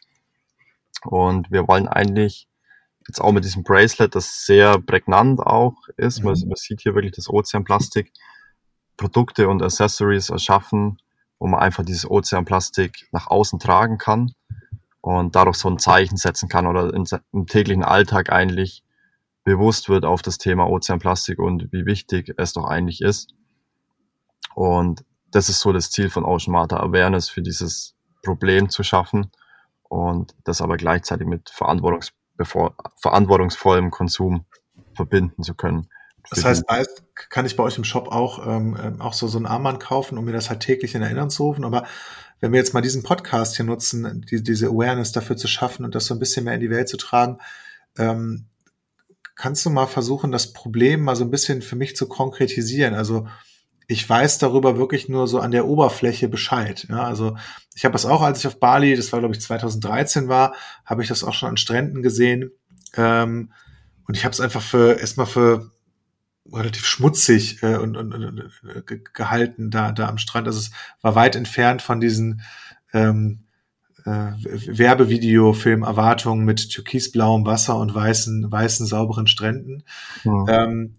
[1.03, 2.47] Und wir wollen eigentlich
[3.07, 6.25] jetzt auch mit diesem Bracelet, das sehr prägnant auch ist, mhm.
[6.25, 8.11] man, man sieht hier wirklich das Ozeanplastik,
[8.97, 10.99] Produkte und Accessories erschaffen,
[11.39, 14.33] wo man einfach dieses Ozeanplastik nach außen tragen kann
[15.01, 18.83] und dadurch so ein Zeichen setzen kann oder in, im täglichen Alltag eigentlich
[19.43, 23.33] bewusst wird auf das Thema Ozeanplastik und wie wichtig es doch eigentlich ist.
[24.53, 29.31] Und das ist so das Ziel von Ocean Marta, Awareness für dieses Problem zu schaffen
[29.83, 32.13] und das aber gleichzeitig mit verantwortungs
[32.97, 34.45] verantwortungsvollem Konsum
[34.95, 35.89] verbinden zu können.
[36.29, 36.63] Das heißt,
[37.29, 40.17] kann ich bei euch im Shop auch, ähm, ähm, auch so, so ein Armband kaufen,
[40.17, 41.65] um mir das halt täglich in Erinnerung zu rufen.
[41.65, 41.85] Aber
[42.39, 45.93] wenn wir jetzt mal diesen Podcast hier nutzen, die, diese Awareness dafür zu schaffen und
[45.93, 47.39] das so ein bisschen mehr in die Welt zu tragen,
[47.97, 48.45] ähm,
[49.35, 52.93] kannst du mal versuchen, das Problem mal so ein bisschen für mich zu konkretisieren?
[52.93, 53.27] Also
[53.91, 56.87] ich weiß darüber wirklich nur so an der Oberfläche Bescheid.
[56.89, 57.35] Ja, also
[57.75, 61.01] ich habe das auch, als ich auf Bali, das war glaube ich 2013 war, habe
[61.01, 62.51] ich das auch schon an Stränden gesehen.
[62.95, 63.51] Ähm,
[64.07, 65.71] und ich habe es einfach für erstmal für
[66.49, 70.47] relativ schmutzig äh, und, und, und äh, gehalten da, da am Strand.
[70.47, 72.41] Also es war weit entfernt von diesen
[72.93, 73.43] ähm,
[74.05, 79.83] äh, Werbevideofilm Erwartungen mit türkisblauem Wasser und weißen, weißen, sauberen Stränden.
[80.23, 80.45] Mhm.
[80.47, 80.95] Ähm,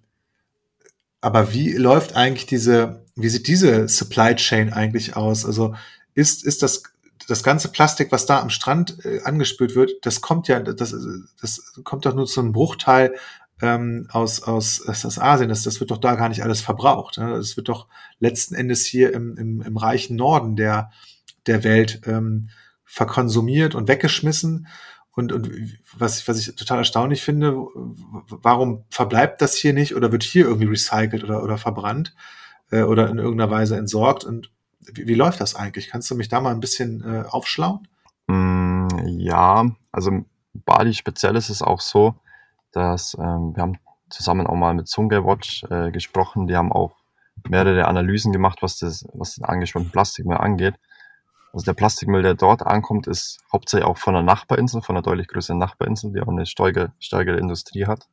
[1.22, 5.46] aber wie läuft eigentlich diese, wie sieht diese Supply Chain eigentlich aus?
[5.46, 5.74] Also
[6.14, 6.82] ist, ist das,
[7.28, 10.94] das ganze Plastik, was da am Strand äh, angespült wird, das kommt ja, das,
[11.40, 13.14] das kommt doch nur zu einem Bruchteil
[13.62, 15.48] ähm, aus, aus, aus Asien.
[15.48, 17.18] Das, das wird doch da gar nicht alles verbraucht.
[17.18, 17.30] Ne?
[17.30, 17.86] Das wird doch
[18.18, 20.90] letzten Endes hier im, im, im reichen Norden der,
[21.46, 22.50] der Welt ähm,
[22.84, 24.66] verkonsumiert und weggeschmissen.
[25.14, 25.50] Und, und
[25.96, 30.68] was, was ich total erstaunlich finde, warum verbleibt das hier nicht oder wird hier irgendwie
[30.68, 32.14] recycelt oder, oder verbrannt
[32.70, 34.24] äh, oder in irgendeiner Weise entsorgt?
[34.24, 35.90] Und wie, wie läuft das eigentlich?
[35.90, 37.86] Kannst du mich da mal ein bisschen äh, aufschlauen?
[38.26, 42.14] Mm, ja, also Bali speziell ist es auch so,
[42.72, 46.46] dass ähm, wir haben zusammen auch mal mit Sungai Watch äh, gesprochen.
[46.46, 46.96] Die haben auch
[47.48, 50.74] mehrere Analysen gemacht, was das, was den angeschwemmten Plastikmüll angeht.
[51.52, 55.28] Also der Plastikmüll, der dort ankommt, ist hauptsächlich auch von einer Nachbarinsel, von einer deutlich
[55.28, 58.08] größeren Nachbarinsel, die auch eine stärkere, stärkere Industrie hat.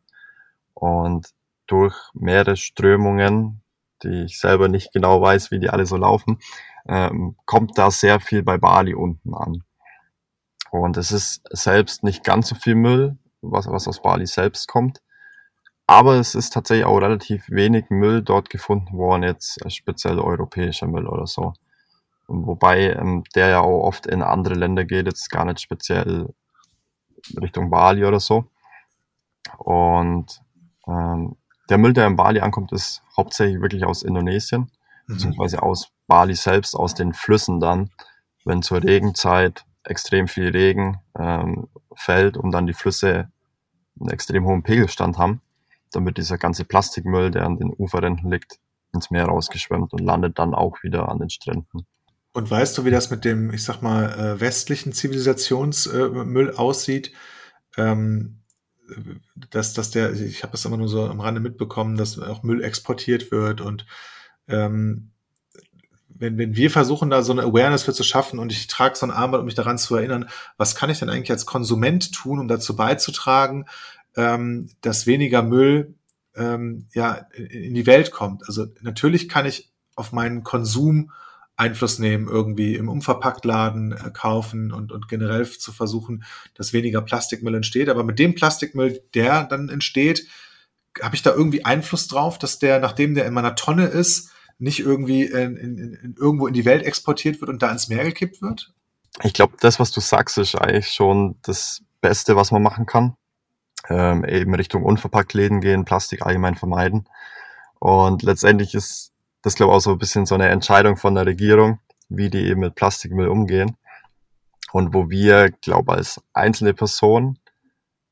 [0.73, 1.29] Und
[1.67, 3.61] durch mehrere Strömungen,
[4.03, 6.39] die ich selber nicht genau weiß, wie die alle so laufen,
[6.87, 9.63] ähm, kommt da sehr viel bei Bali unten an.
[10.71, 15.01] Und es ist selbst nicht ganz so viel Müll, was, was aus Bali selbst kommt.
[15.87, 21.07] Aber es ist tatsächlich auch relativ wenig Müll dort gefunden worden, jetzt speziell europäischer Müll
[21.07, 21.53] oder so.
[22.29, 26.31] Wobei ähm, der ja auch oft in andere Länder geht, jetzt gar nicht speziell
[27.41, 28.45] Richtung Bali oder so.
[29.57, 30.41] Und
[30.87, 31.35] ähm,
[31.69, 34.71] der Müll, der in Bali ankommt, ist hauptsächlich wirklich aus Indonesien,
[35.07, 35.13] mhm.
[35.13, 37.89] beziehungsweise aus Bali selbst, aus den Flüssen dann,
[38.45, 43.31] wenn zur Regenzeit extrem viel Regen ähm, fällt und dann die Flüsse
[43.99, 45.41] einen extrem hohen Pegelstand haben,
[45.91, 48.59] dann wird dieser ganze Plastikmüll, der an den Uferrändern liegt,
[48.93, 51.85] ins Meer rausgeschwemmt und landet dann auch wieder an den Stränden.
[52.33, 57.11] Und weißt du, wie das mit dem, ich sag mal, äh, westlichen Zivilisationsmüll aussieht?
[57.77, 58.39] Ähm,
[59.51, 62.63] dass, dass der, ich habe das immer nur so am Rande mitbekommen, dass auch Müll
[62.63, 63.85] exportiert wird und
[64.47, 65.11] ähm,
[66.07, 69.05] wenn, wenn wir versuchen, da so eine Awareness für zu schaffen und ich trage so
[69.05, 72.39] ein Armband, um mich daran zu erinnern, was kann ich denn eigentlich als Konsument tun,
[72.39, 73.65] um dazu beizutragen,
[74.17, 75.95] ähm, dass weniger Müll
[76.35, 78.43] ähm, ja in die Welt kommt?
[78.47, 81.11] Also natürlich kann ich auf meinen Konsum
[81.59, 86.23] Einfluss nehmen, irgendwie im Umverpacktladen äh, kaufen und, und generell zu versuchen,
[86.55, 87.89] dass weniger Plastikmüll entsteht.
[87.89, 90.25] Aber mit dem Plastikmüll, der dann entsteht,
[91.01, 94.79] habe ich da irgendwie Einfluss drauf, dass der, nachdem der in meiner Tonne ist, nicht
[94.79, 98.41] irgendwie in, in, in, irgendwo in die Welt exportiert wird und da ins Meer gekippt
[98.41, 98.73] wird?
[99.23, 103.15] Ich glaube, das, was du sagst, ist eigentlich schon das Beste, was man machen kann.
[103.89, 107.07] Ähm, eben Richtung Unverpacktläden gehen, Plastik allgemein vermeiden.
[107.79, 111.25] Und letztendlich ist das, glaube ich, auch so ein bisschen so eine Entscheidung von der
[111.25, 113.77] Regierung, wie die eben mit Plastikmüll umgehen.
[114.71, 117.39] Und wo wir, glaube als einzelne Person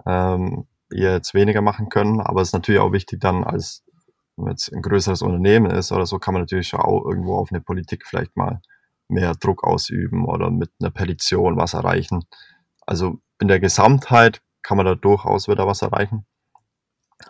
[0.08, 2.20] ähm, jetzt weniger machen können.
[2.20, 3.84] Aber es ist natürlich auch wichtig dann als
[4.38, 7.62] wenn jetzt ein größeres Unternehmen ist oder so, kann man natürlich auch irgendwo auf eine
[7.62, 8.62] Politik vielleicht mal
[9.10, 12.24] mehr Druck ausüben oder mit einer Petition was erreichen.
[12.86, 16.26] Also in der Gesamtheit kann man da durchaus wieder was erreichen.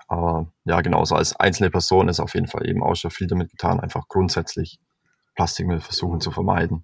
[0.08, 3.52] Aber ja, genauso als einzelne Person ist auf jeden Fall eben auch schon viel damit
[3.52, 4.80] getan, einfach grundsätzlich
[5.36, 6.84] Plastikmüll versuchen zu vermeiden.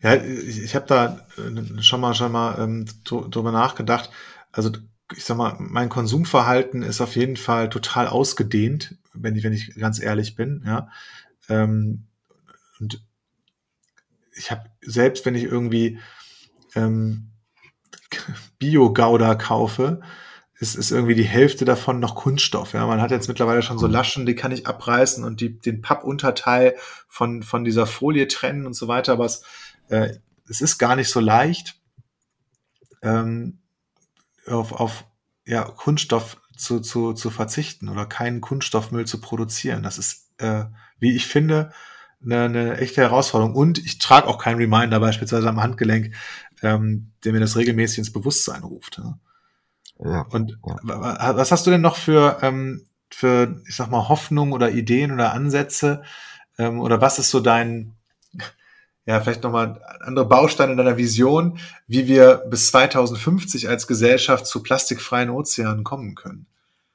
[0.00, 4.10] Ja, ich, ich habe da äh, schon mal schon mal ähm, drüber nachgedacht.
[4.52, 4.70] Also
[5.14, 9.74] ich sag mal, mein Konsumverhalten ist auf jeden Fall total ausgedehnt, wenn ich wenn ich
[9.76, 10.62] ganz ehrlich bin.
[10.66, 10.88] Ja,
[11.48, 12.06] ähm,
[12.78, 13.02] und
[14.36, 15.98] ich habe selbst, wenn ich irgendwie
[16.74, 17.30] ähm,
[18.58, 20.02] Bio-Gouda kaufe,
[20.58, 22.72] ist, ist irgendwie die Hälfte davon noch Kunststoff.
[22.72, 23.92] Ja, man hat jetzt mittlerweile schon so mhm.
[23.92, 26.76] Laschen, die kann ich abreißen und die, den Pappunterteil
[27.08, 29.12] von, von dieser Folie trennen und so weiter.
[29.12, 29.42] Aber es,
[29.88, 30.14] äh,
[30.48, 31.78] es ist gar nicht so leicht,
[33.02, 33.58] ähm,
[34.46, 35.04] auf, auf
[35.44, 39.82] ja, Kunststoff zu, zu, zu verzichten oder keinen Kunststoffmüll zu produzieren.
[39.82, 40.64] Das ist, äh,
[40.98, 41.72] wie ich finde,
[42.24, 43.54] eine, eine echte Herausforderung.
[43.54, 46.14] Und ich trage auch keinen Reminder beispielsweise am Handgelenk,
[46.62, 48.98] ähm, der mir das regelmäßig ins Bewusstsein ruft.
[48.98, 49.18] Ja.
[49.98, 51.36] Ja, und ja.
[51.36, 55.32] was hast du denn noch für, ähm, für, ich sag mal, Hoffnung oder Ideen oder
[55.32, 56.02] Ansätze?
[56.58, 57.94] Ähm, oder was ist so dein,
[59.06, 64.62] ja, vielleicht nochmal andere Bausteine in deiner Vision, wie wir bis 2050 als Gesellschaft zu
[64.62, 66.46] plastikfreien Ozeanen kommen können?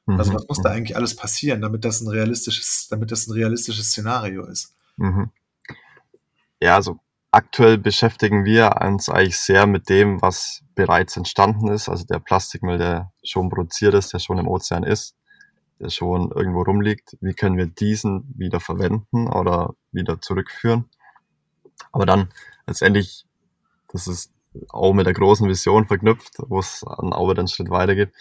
[0.05, 0.19] Also mhm.
[0.19, 3.87] Also was muss da eigentlich alles passieren, damit das ein realistisches, damit das ein realistisches
[3.87, 4.75] Szenario ist?
[4.97, 5.29] Mhm.
[6.61, 6.99] Ja, also
[7.31, 11.89] aktuell beschäftigen wir uns eigentlich sehr mit dem, was bereits entstanden ist.
[11.89, 15.15] Also der Plastikmüll, der schon produziert ist, der schon im Ozean ist,
[15.79, 17.17] der schon irgendwo rumliegt.
[17.21, 20.89] Wie können wir diesen wieder verwenden oder wieder zurückführen?
[21.93, 22.29] Aber dann
[22.67, 23.25] letztendlich,
[23.91, 24.31] das ist
[24.69, 28.11] auch mit der großen Vision verknüpft, wo es auch wieder einen Schritt weitergeht,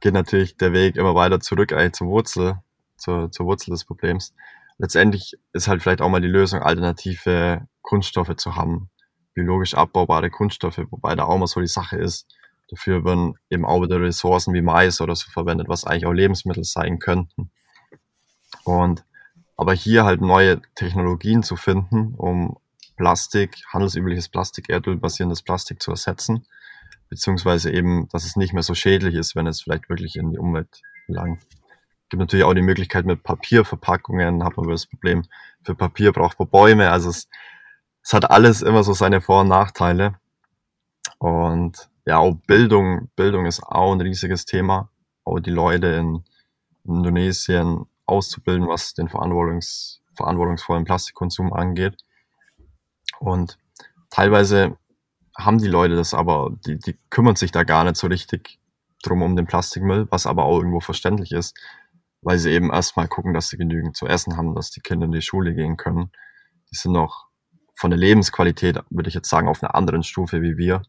[0.00, 2.58] geht natürlich der Weg immer weiter zurück eigentlich zur Wurzel,
[2.96, 4.34] zur, zur Wurzel des Problems
[4.78, 8.90] letztendlich ist halt vielleicht auch mal die Lösung, alternative Kunststoffe zu haben,
[9.34, 12.26] biologisch abbaubare Kunststoffe, wobei da auch mal so die Sache ist,
[12.68, 16.64] dafür werden eben auch wieder Ressourcen wie Mais oder so verwendet, was eigentlich auch Lebensmittel
[16.64, 17.50] sein könnten.
[18.64, 19.04] Und
[19.56, 22.56] aber hier halt neue Technologien zu finden, um
[22.96, 26.46] Plastik, handelsübliches Plastik, Erdöl basierendes Plastik zu ersetzen,
[27.08, 30.38] beziehungsweise eben, dass es nicht mehr so schädlich ist, wenn es vielleicht wirklich in die
[30.38, 31.40] Umwelt gelangt
[32.08, 35.24] gibt natürlich auch die Möglichkeit mit Papierverpackungen, hat man das Problem,
[35.62, 37.28] für Papier braucht man Bäume, also es,
[38.02, 40.18] es hat alles immer so seine Vor- und Nachteile.
[41.18, 44.90] Und ja, auch Bildung, Bildung ist auch ein riesiges Thema,
[45.24, 46.22] auch die Leute in
[46.84, 51.96] Indonesien auszubilden, was den Verantwortungs, verantwortungsvollen Plastikkonsum angeht.
[53.20, 53.58] Und
[54.10, 54.76] teilweise
[55.36, 58.60] haben die Leute das aber, die, die kümmern sich da gar nicht so richtig
[59.02, 61.56] drum um den Plastikmüll, was aber auch irgendwo verständlich ist,
[62.24, 65.12] weil sie eben erstmal gucken, dass sie genügend zu essen haben, dass die Kinder in
[65.12, 66.10] die Schule gehen können.
[66.70, 67.26] Die sind noch
[67.74, 70.82] von der Lebensqualität, würde ich jetzt sagen, auf einer anderen Stufe wie wir,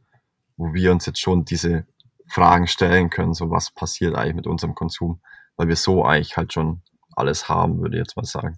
[0.55, 1.85] wo wir uns jetzt schon diese
[2.27, 5.21] Fragen stellen können, so was passiert eigentlich mit unserem Konsum,
[5.57, 6.81] weil wir so eigentlich halt schon
[7.15, 8.57] alles haben, würde ich jetzt mal sagen.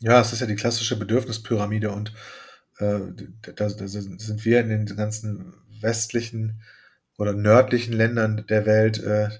[0.00, 2.12] Ja, es ist ja die klassische Bedürfnispyramide und
[2.78, 3.00] äh,
[3.42, 6.62] da, da sind wir in den ganzen westlichen
[7.16, 9.30] oder nördlichen Ländern der Welt äh,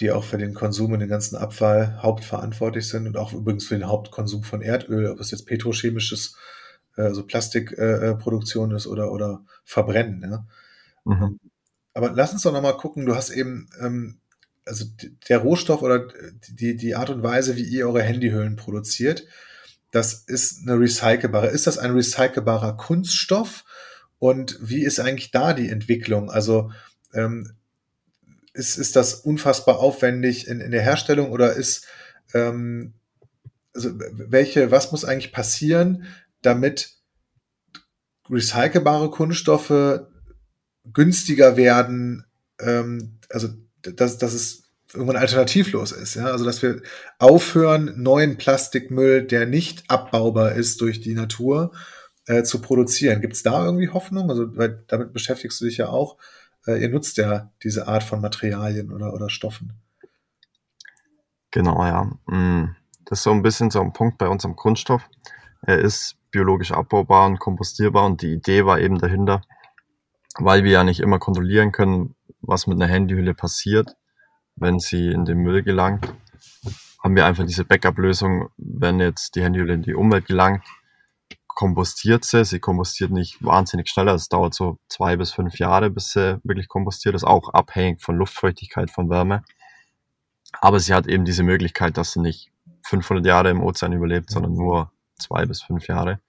[0.00, 3.78] die auch für den Konsum und den ganzen Abfall hauptverantwortlich sind und auch übrigens für
[3.78, 6.36] den Hauptkonsum von Erdöl, ob es jetzt petrochemisches,
[6.94, 10.22] also Plastikproduktion äh, ist oder, oder Verbrennen.
[10.22, 10.46] Ja.
[11.04, 11.40] Mhm.
[11.94, 14.18] Aber lass uns doch nochmal gucken, du hast eben, ähm,
[14.66, 14.84] also
[15.28, 16.08] der Rohstoff oder
[16.50, 19.26] die, die Art und Weise, wie ihr eure Handyhüllen produziert,
[19.92, 21.46] das ist eine recycelbare.
[21.46, 23.64] Ist das ein recycelbarer Kunststoff?
[24.18, 26.30] Und wie ist eigentlich da die Entwicklung?
[26.30, 26.70] Also
[27.14, 27.55] ähm,
[28.56, 31.86] ist, ist das unfassbar aufwendig in, in der Herstellung oder ist,
[32.34, 32.94] ähm,
[33.74, 36.06] also welche, was muss eigentlich passieren,
[36.42, 36.94] damit
[38.30, 40.00] recycelbare Kunststoffe
[40.92, 42.24] günstiger werden,
[42.60, 43.48] ähm, also
[43.82, 46.80] dass, dass es irgendwann alternativlos ist, ja, also dass wir
[47.18, 51.72] aufhören, neuen Plastikmüll, der nicht abbaubar ist durch die Natur,
[52.26, 53.20] äh, zu produzieren.
[53.20, 54.30] Gibt es da irgendwie Hoffnung?
[54.30, 56.16] Also, weil damit beschäftigst du dich ja auch
[56.66, 59.72] äh, ihr nutzt ja diese Art von Materialien oder, oder Stoffen.
[61.50, 62.04] Genau, ja.
[62.26, 65.08] Mm, das ist so ein bisschen so ein Punkt bei unserem Kunststoff.
[65.62, 69.42] Er ist biologisch abbaubar und kompostierbar und die Idee war eben dahinter,
[70.38, 73.96] weil wir ja nicht immer kontrollieren können, was mit einer Handyhülle passiert,
[74.56, 76.12] wenn sie in den Müll gelangt,
[77.02, 80.64] haben wir einfach diese Backup-Lösung, wenn jetzt die Handyhülle in die Umwelt gelangt,
[81.56, 82.44] kompostiert sie.
[82.44, 84.08] Sie kompostiert nicht wahnsinnig schnell.
[84.08, 87.24] Also es dauert so zwei bis fünf Jahre, bis sie wirklich kompostiert ist.
[87.24, 89.42] Auch abhängig von Luftfeuchtigkeit, von Wärme.
[90.60, 92.52] Aber sie hat eben diese Möglichkeit, dass sie nicht
[92.84, 96.20] 500 Jahre im Ozean überlebt, sondern nur zwei bis fünf Jahre.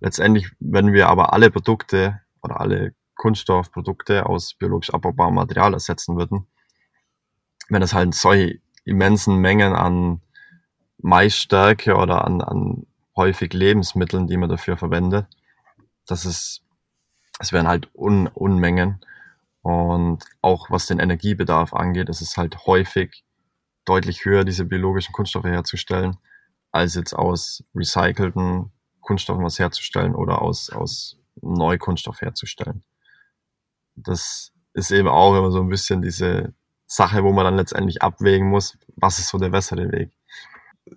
[0.00, 6.46] letztendlich, wenn wir aber alle Produkte oder alle Kunststoffprodukte aus biologisch abbaubarem Material ersetzen würden,
[7.68, 10.22] wenn es halt solche immensen Mengen an
[10.98, 12.86] Maisstärke oder an, an
[13.16, 15.26] häufig Lebensmitteln, die man dafür verwendet,
[16.06, 16.62] das ist,
[17.40, 19.00] es wären halt Un Unmengen.
[19.62, 23.24] Und auch was den Energiebedarf angeht, ist es halt häufig
[23.84, 26.16] deutlich höher, diese biologischen Kunststoffe herzustellen,
[26.70, 32.84] als jetzt aus recycelten Kunststoffen was herzustellen oder aus, aus Neukunststoff herzustellen.
[33.94, 36.52] Das ist eben auch immer so ein bisschen diese
[36.86, 40.10] Sache, wo man dann letztendlich abwägen muss, was ist so der bessere Weg.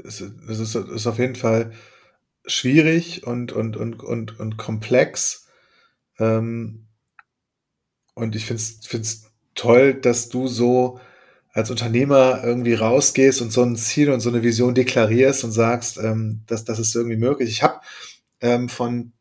[0.03, 1.71] Es ist, ist auf jeden Fall
[2.49, 5.47] schwierig und, und, und, und, und komplex.
[6.19, 6.87] Ähm,
[8.13, 10.99] und ich finde es toll, dass du so
[11.51, 15.97] als Unternehmer irgendwie rausgehst und so ein Ziel und so eine Vision deklarierst und sagst,
[15.97, 17.49] ähm, dass das ist irgendwie möglich.
[17.49, 17.81] Ich habe
[18.41, 19.13] ähm, von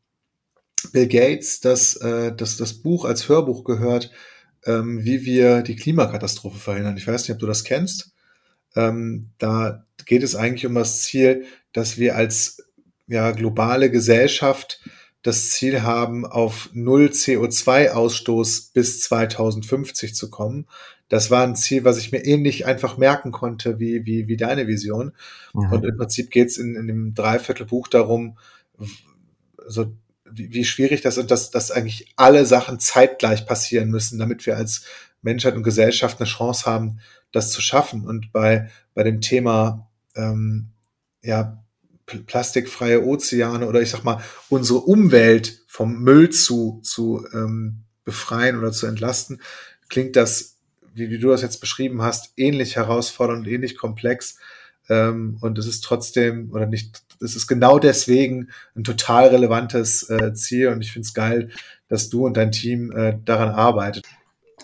[0.93, 4.13] Bill Gates das, äh, das, das Buch als Hörbuch gehört,
[4.65, 6.97] ähm, wie wir die Klimakatastrophe verhindern.
[6.97, 8.13] Ich weiß nicht, ob du das kennst.
[8.77, 12.68] Ähm, da geht es eigentlich um das Ziel, dass wir als
[13.09, 14.81] ja, globale Gesellschaft
[15.23, 20.67] das Ziel haben, auf null CO2-Ausstoß bis 2050 zu kommen.
[21.09, 24.67] Das war ein Ziel, was ich mir ähnlich einfach merken konnte wie, wie, wie deine
[24.67, 25.13] Vision.
[25.55, 25.73] Mhm.
[25.73, 28.39] Und im Prinzip geht es in, in dem Dreiviertelbuch darum,
[29.67, 29.93] so,
[30.31, 34.57] wie, wie schwierig das ist, dass, dass eigentlich alle Sachen zeitgleich passieren müssen, damit wir
[34.57, 34.83] als
[35.23, 37.01] Menschheit und Gesellschaft eine Chance haben,
[37.33, 38.07] das zu schaffen.
[38.07, 40.69] Und bei, bei dem Thema ähm,
[41.23, 41.65] ja,
[42.27, 48.73] plastikfreie Ozeane oder ich sag mal, unsere Umwelt vom Müll zu, zu ähm, befreien oder
[48.73, 49.41] zu entlasten,
[49.89, 50.57] klingt das,
[50.95, 54.39] wie, wie du das jetzt beschrieben hast, ähnlich herausfordernd ähnlich komplex.
[54.89, 60.33] Ähm, und es ist trotzdem, oder nicht, es ist genau deswegen ein total relevantes äh,
[60.33, 61.51] Ziel und ich finde es geil,
[61.89, 64.07] dass du und dein Team äh, daran arbeitet.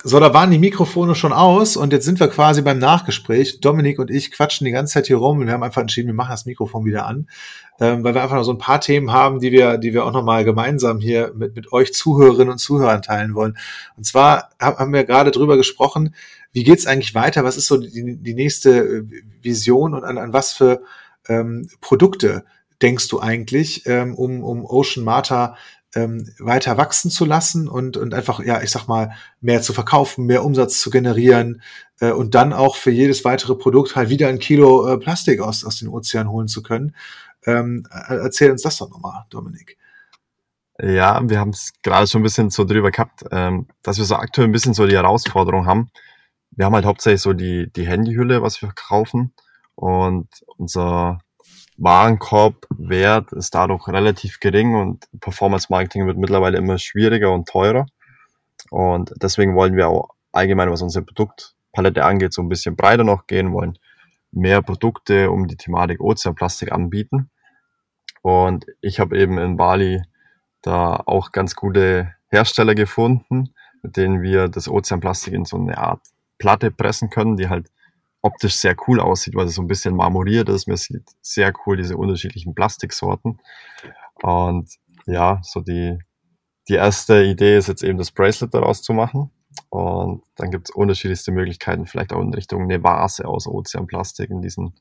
[0.07, 3.61] So, da waren die Mikrofone schon aus und jetzt sind wir quasi beim Nachgespräch.
[3.61, 6.15] Dominik und ich quatschen die ganze Zeit hier rum und wir haben einfach entschieden, wir
[6.15, 7.27] machen das Mikrofon wieder an,
[7.81, 10.13] ähm, weil wir einfach noch so ein paar Themen haben, die wir, die wir auch
[10.13, 13.57] nochmal gemeinsam hier mit, mit euch Zuhörerinnen und Zuhörern teilen wollen.
[13.97, 16.15] Und zwar haben wir gerade drüber gesprochen,
[16.53, 17.43] wie geht's eigentlich weiter?
[17.43, 19.05] Was ist so die, die nächste äh,
[19.41, 20.83] Vision und an, an was für
[21.29, 22.45] ähm, Produkte
[22.83, 25.57] denkst du eigentlich, ähm, um, um Ocean Mata
[25.95, 30.27] ähm, weiter wachsen zu lassen und, und einfach, ja, ich sag mal, mehr zu verkaufen,
[30.27, 31.63] mehr Umsatz zu generieren
[32.01, 35.65] äh, und dann auch für jedes weitere Produkt halt wieder ein Kilo äh, Plastik aus,
[35.65, 36.95] aus den Ozeanen holen zu können.
[37.47, 39.77] Ähm, erzähl uns das doch nochmal, Dominik.
[40.81, 44.17] Ja, wir haben es gerade schon ein bisschen so drüber gehabt, ähm, dass wir so
[44.17, 45.91] aktuell ein bisschen so die Herausforderung haben.
[46.51, 49.33] Wir haben halt hauptsächlich so die, die Handyhülle, was wir verkaufen
[49.77, 51.19] und unser
[51.77, 57.87] Warenkorbwert ist dadurch relativ gering und Performance Marketing wird mittlerweile immer schwieriger und teurer.
[58.71, 63.27] Und deswegen wollen wir auch allgemein, was unsere Produktpalette angeht, so ein bisschen breiter noch
[63.27, 63.79] gehen, wollen
[64.31, 67.31] mehr Produkte um die Thematik Ozeanplastik anbieten.
[68.23, 70.03] Und ich habe eben in Bali
[70.63, 76.01] da auch ganz gute Hersteller gefunden, mit denen wir das Ozeanplastik in so eine Art
[76.39, 77.71] Platte pressen können, die halt
[78.25, 80.67] optisch sehr cool aussieht, weil es so ein bisschen marmoriert ist.
[80.67, 83.39] Mir sieht sehr cool diese unterschiedlichen Plastiksorten.
[84.23, 84.71] Und
[85.07, 85.99] ja, so die,
[86.69, 89.31] die erste Idee ist jetzt eben das Bracelet daraus zu machen.
[89.69, 94.41] Und dann gibt es unterschiedlichste Möglichkeiten, vielleicht auch in Richtung eine Vase aus Ozeanplastik in
[94.41, 94.75] diesen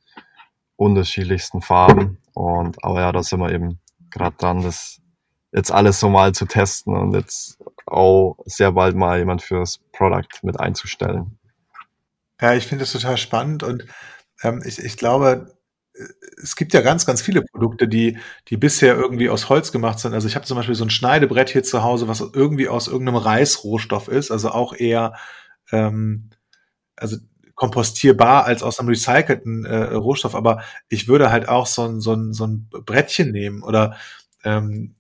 [0.78, 2.20] unterschiedlichsten Farben.
[2.34, 5.02] Und aber ja, da sind wir eben gerade dran, das
[5.52, 10.39] jetzt alles so mal zu testen und jetzt auch sehr bald mal jemand fürs Product
[10.44, 11.38] mit einzustellen.
[12.44, 13.86] Ja, ich finde es total spannend und
[14.44, 15.56] ähm, ich, ich glaube,
[15.96, 16.04] äh,
[16.44, 18.18] es gibt ja ganz, ganz viele Produkte, die,
[18.50, 20.14] die bisher irgendwie aus Holz gemacht sind.
[20.14, 23.16] Also ich habe zum Beispiel so ein Schneidebrett hier zu Hause, was irgendwie aus irgendeinem
[23.18, 25.14] Reisrohstoff ist, also auch eher
[25.72, 26.32] ähm,
[26.98, 27.18] also
[27.56, 30.36] kompostierbar als aus einem recycelten äh, Rohstoff.
[30.36, 33.98] Aber ich würde halt auch so ein, so ein, so ein Brettchen nehmen oder
[34.44, 34.96] ähm,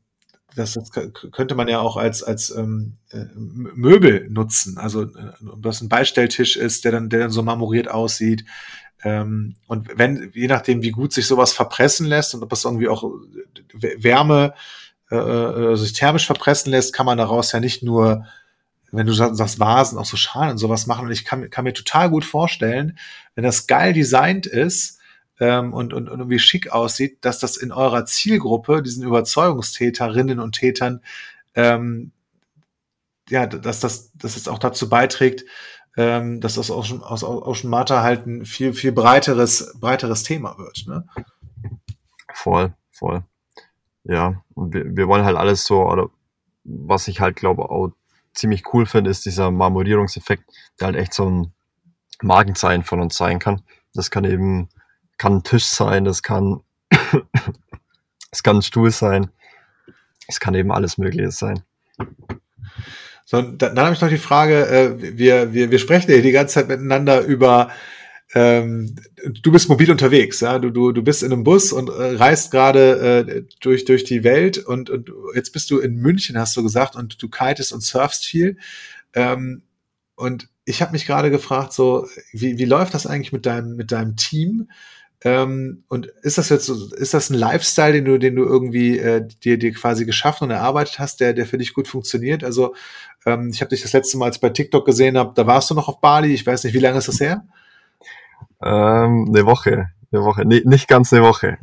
[0.55, 0.91] das, das
[1.31, 4.77] könnte man ja auch als, als ähm, äh, Möbel nutzen.
[4.77, 8.45] Also, äh, was ein Beistelltisch ist, der dann, der dann so marmoriert aussieht.
[9.03, 12.87] Ähm, und wenn, je nachdem, wie gut sich sowas verpressen lässt und ob es irgendwie
[12.87, 13.03] auch
[13.73, 14.53] Wärme,
[15.11, 18.25] äh, äh, sich thermisch verpressen lässt, kann man daraus ja nicht nur,
[18.91, 21.05] wenn du sagst Vasen, auch so Schalen und sowas machen.
[21.05, 22.97] Und ich kann, kann mir total gut vorstellen,
[23.35, 24.99] wenn das geil designt ist,
[25.43, 30.53] ähm, und, und, und irgendwie schick aussieht, dass das in eurer Zielgruppe, diesen Überzeugungstäterinnen und
[30.55, 31.01] Tätern,
[31.53, 32.13] ähm,
[33.27, 35.43] ja, dass das, dass es auch dazu beiträgt,
[35.97, 40.85] ähm, dass das Ocean, aus Ocean Mata halt ein viel, viel breiteres, breiteres Thema wird.
[40.87, 41.05] Ne?
[42.33, 43.23] Voll, voll.
[44.05, 46.09] ja, wir, wir wollen halt alles so, oder
[46.63, 47.91] was ich halt glaube auch
[48.33, 50.45] ziemlich cool finde, ist dieser Marmorierungseffekt,
[50.79, 51.53] der halt echt so ein
[52.21, 53.61] Markenzeichen von uns sein kann.
[53.93, 54.69] Das kann eben,
[55.23, 56.59] kann ein Tisch sein, das kann,
[58.31, 59.29] es kann ein Stuhl sein,
[60.27, 61.63] es kann eben alles Mögliche sein.
[63.23, 66.33] So, dann, dann habe ich noch die Frage, äh, wir, wir, wir sprechen ja die
[66.33, 67.71] ganze Zeit miteinander über
[68.35, 68.97] ähm,
[69.41, 72.51] du bist mobil unterwegs, ja, du, du, du bist in einem Bus und äh, reist
[72.51, 76.63] gerade äh, durch, durch die Welt und, und jetzt bist du in München, hast du
[76.63, 78.57] gesagt, und du kitest und surfst viel.
[79.13, 79.61] Ähm,
[80.15, 83.93] und ich habe mich gerade gefragt, so, wie, wie läuft das eigentlich mit deinem, mit
[83.93, 84.67] deinem Team?
[85.25, 88.99] Ähm, und ist das jetzt so, ist das ein Lifestyle, den du, den du irgendwie
[88.99, 92.43] äh, dir, dir quasi geschaffen und erarbeitet hast, der, der für dich gut funktioniert?
[92.43, 92.75] Also
[93.25, 95.69] ähm, ich habe dich das letzte Mal, als ich bei TikTok gesehen habe, da warst
[95.69, 96.33] du noch auf Bali.
[96.33, 97.45] Ich weiß nicht, wie lange ist das her?
[98.61, 101.57] Ähm, eine Woche, eine Woche, nee, nicht ganz eine Woche.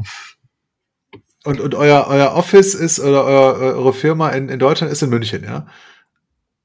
[1.44, 5.10] Und, und euer, euer Office ist oder euer, eure Firma in, in Deutschland ist in
[5.10, 5.66] München, ja?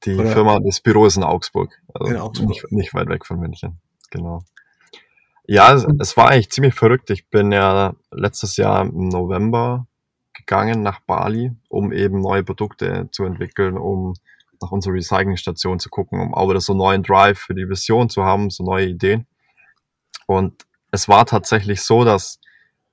[0.04, 0.30] Die oder?
[0.30, 1.72] Firma, das Büro ist in Augsburg.
[1.92, 2.48] Also in Augsburg.
[2.48, 3.80] Nicht, nicht weit weg von München,
[4.10, 4.44] genau.
[5.48, 7.10] Ja, es, es, war eigentlich ziemlich verrückt.
[7.10, 9.86] Ich bin ja letztes Jahr im November
[10.32, 14.14] gegangen nach Bali, um eben neue Produkte zu entwickeln, um
[14.60, 18.08] nach unserer Recyclingstation zu gucken, um auch wieder so einen neuen Drive für die Vision
[18.08, 19.26] zu haben, so neue Ideen.
[20.26, 22.40] Und es war tatsächlich so, dass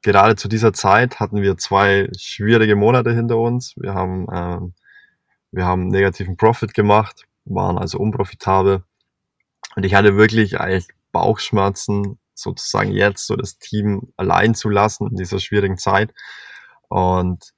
[0.03, 3.73] gerade zu dieser Zeit hatten wir zwei schwierige Monate hinter uns.
[3.77, 4.73] Wir haben, ähm,
[5.51, 8.83] wir haben negativen Profit gemacht, waren also unprofitabel.
[9.75, 15.15] Und ich hatte wirklich eigentlich Bauchschmerzen, sozusagen jetzt so das Team allein zu lassen in
[15.15, 16.13] dieser schwierigen Zeit.
[16.89, 17.53] Und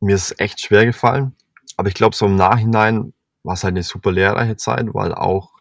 [0.00, 1.36] mir ist echt schwer gefallen.
[1.76, 3.12] Aber ich glaube, so im Nachhinein
[3.42, 5.52] war es halt eine super lehrreiche Zeit, weil auch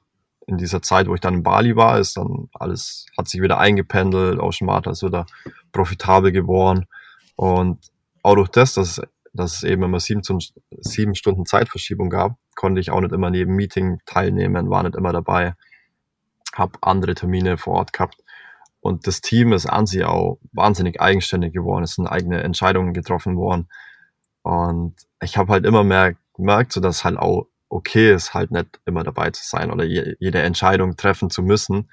[0.47, 3.57] in dieser Zeit, wo ich dann in Bali war, ist dann alles, hat sich wieder
[3.57, 5.26] eingependelt, Ocean Martha ist wieder
[5.72, 6.86] profitabel geworden.
[7.36, 7.80] Und
[8.22, 9.01] auch durch das, dass,
[9.34, 10.22] dass es eben immer sieben,
[10.80, 15.11] sieben Stunden Zeitverschiebung gab, konnte ich auch nicht immer neben Meeting teilnehmen, war nicht immer
[15.11, 15.55] dabei,
[16.56, 18.18] habe andere Termine vor Ort gehabt.
[18.80, 23.36] Und das Team ist an sich auch wahnsinnig eigenständig geworden, es sind eigene Entscheidungen getroffen
[23.38, 23.68] worden.
[24.43, 28.80] Und ich habe halt immer mehr gemerkt, so dass halt auch okay ist, halt nicht
[28.86, 31.89] immer dabei zu sein oder je, jede Entscheidung treffen zu müssen,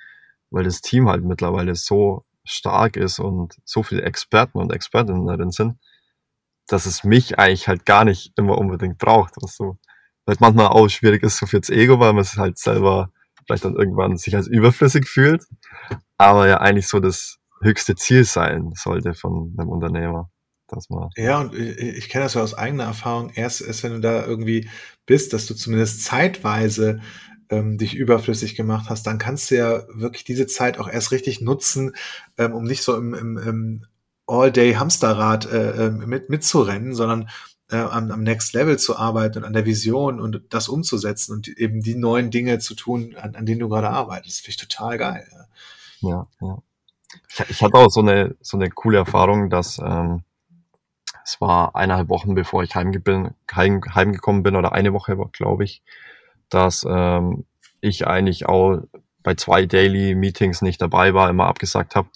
[0.50, 5.50] weil das Team halt mittlerweile so stark ist und so viele Experten und Expertinnen darin
[5.50, 5.78] sind,
[6.66, 9.76] dass es mich eigentlich halt gar nicht immer unbedingt braucht, was so
[10.24, 13.10] weil manchmal auch schwierig ist so fürs Ego, weil man es halt selber
[13.46, 15.44] vielleicht dann irgendwann sich als überflüssig fühlt,
[16.18, 20.30] aber ja eigentlich so das höchste Ziel sein sollte von einem Unternehmer
[20.72, 21.10] dass man.
[21.16, 23.30] Ja, und ich, ich kenne das ja aus eigener Erfahrung.
[23.34, 24.68] Erst, erst wenn du da irgendwie
[25.06, 27.00] bist, dass du zumindest zeitweise
[27.50, 31.40] ähm, dich überflüssig gemacht hast, dann kannst du ja wirklich diese Zeit auch erst richtig
[31.40, 31.92] nutzen,
[32.38, 33.86] ähm, um nicht so im, im, im
[34.26, 37.28] All-Day-Hamsterrad äh, ähm, mit, mitzurennen, sondern
[37.72, 41.48] äh, am, am Next Level zu arbeiten und an der Vision und das umzusetzen und
[41.48, 44.40] eben die neuen Dinge zu tun, an, an denen du gerade arbeitest.
[44.40, 45.26] Finde ich total geil.
[46.00, 46.58] Ja, ja.
[47.28, 50.22] Ich, ich hatte auch so eine, so eine coole Erfahrung, dass ähm,
[51.24, 52.92] es war eineinhalb Wochen, bevor ich heim,
[53.54, 55.82] heim, heimgekommen bin, oder eine Woche, glaube ich,
[56.48, 57.44] dass ähm,
[57.80, 58.82] ich eigentlich auch
[59.22, 62.08] bei zwei Daily Meetings nicht dabei war, immer abgesagt habe.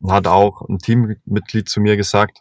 [0.00, 2.38] Und hat auch ein Teammitglied zu mir gesagt,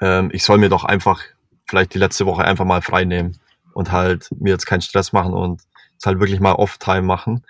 [0.00, 1.22] ähm, ich soll mir doch einfach
[1.66, 3.38] vielleicht die letzte Woche einfach mal frei nehmen
[3.74, 5.62] und halt mir jetzt keinen Stress machen und
[5.98, 7.44] es halt wirklich mal Off-Time machen.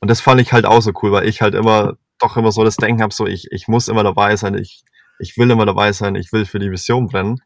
[0.00, 2.64] Und das fand ich halt auch so cool, weil ich halt immer doch immer so
[2.64, 4.84] das Denken habe, so ich, ich muss immer dabei sein, ich,
[5.18, 7.40] ich will immer dabei sein, ich will für die Vision brennen,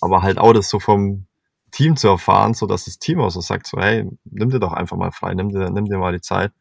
[0.00, 1.26] aber halt auch das so vom
[1.70, 4.72] Team zu erfahren, so dass das Team auch so sagt, so hey, nimm dir doch
[4.72, 6.52] einfach mal frei, nimm dir, nimm dir mal die Zeit.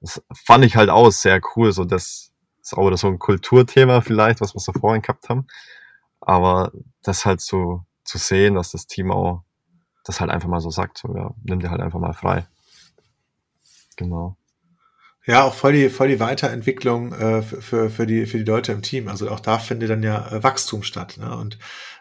[0.00, 4.40] Das fand ich halt auch sehr cool, so das ist auch so ein Kulturthema vielleicht,
[4.40, 5.46] was wir so vorhin gehabt haben,
[6.20, 9.44] aber das halt so zu sehen, dass das Team auch
[10.04, 12.46] das halt einfach mal so sagt, so ja, nimm dir halt einfach mal frei.
[13.96, 14.36] Genau.
[15.24, 18.82] Ja, auch voll die, voll die Weiterentwicklung äh, für, für, die, für die Leute im
[18.82, 19.06] Team.
[19.06, 21.16] Also auch da findet dann ja äh, Wachstum statt.
[21.18, 21.36] Ne?
[21.36, 21.58] Und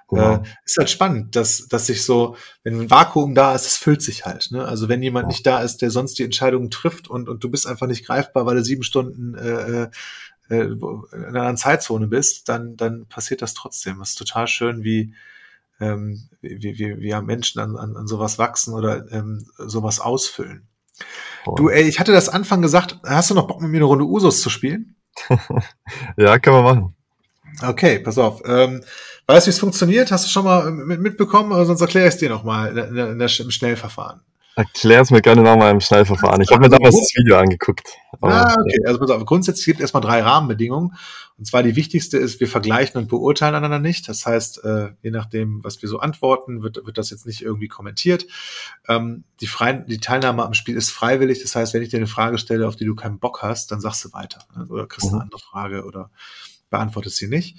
[0.09, 0.37] genau.
[0.37, 4.01] äh, ist halt spannend, dass, dass sich so, wenn ein Vakuum da ist, es füllt
[4.01, 4.49] sich halt.
[4.51, 4.65] Ne?
[4.65, 5.27] Also wenn jemand ja.
[5.27, 8.47] nicht da ist, der sonst die Entscheidungen trifft und, und du bist einfach nicht greifbar,
[8.47, 9.89] weil du sieben Stunden äh,
[10.49, 13.99] äh, in einer Zeitzone bist, dann, dann passiert das trotzdem.
[13.99, 15.13] Das ist total schön, wie,
[15.81, 20.67] ähm, wie, wie, wie ja Menschen an, an, an sowas wachsen oder ähm, sowas ausfüllen.
[21.55, 24.05] Du, ey, ich hatte das Anfang gesagt, hast du noch Bock mit mir eine Runde
[24.05, 24.95] Usos zu spielen?
[26.17, 26.95] ja, kann man machen.
[27.63, 28.41] Okay, pass auf.
[28.45, 28.83] Ähm,
[29.27, 30.11] weißt du, wie es funktioniert?
[30.11, 31.65] Hast du schon mal mit, mitbekommen?
[31.65, 34.21] Sonst erkläre ich es dir nochmal in, in, in, im Schnellverfahren.
[34.55, 36.41] Erklär es mir gerne nochmal im Schnellverfahren.
[36.41, 37.87] Ich habe mir damals das Video angeguckt.
[38.19, 38.85] Ah, okay.
[38.85, 40.93] Also pass auf, grundsätzlich gibt es erstmal drei Rahmenbedingungen.
[41.37, 44.09] Und zwar die wichtigste ist, wir vergleichen und beurteilen einander nicht.
[44.09, 47.69] Das heißt, äh, je nachdem, was wir so antworten, wird, wird das jetzt nicht irgendwie
[47.69, 48.27] kommentiert.
[48.89, 51.41] Ähm, die, freien, die Teilnahme am Spiel ist freiwillig.
[51.41, 53.79] Das heißt, wenn ich dir eine Frage stelle, auf die du keinen Bock hast, dann
[53.79, 54.39] sagst du weiter.
[54.55, 54.65] Ne?
[54.67, 55.15] Oder kriegst mhm.
[55.15, 56.11] eine andere Frage oder
[56.69, 57.57] beantwortest sie nicht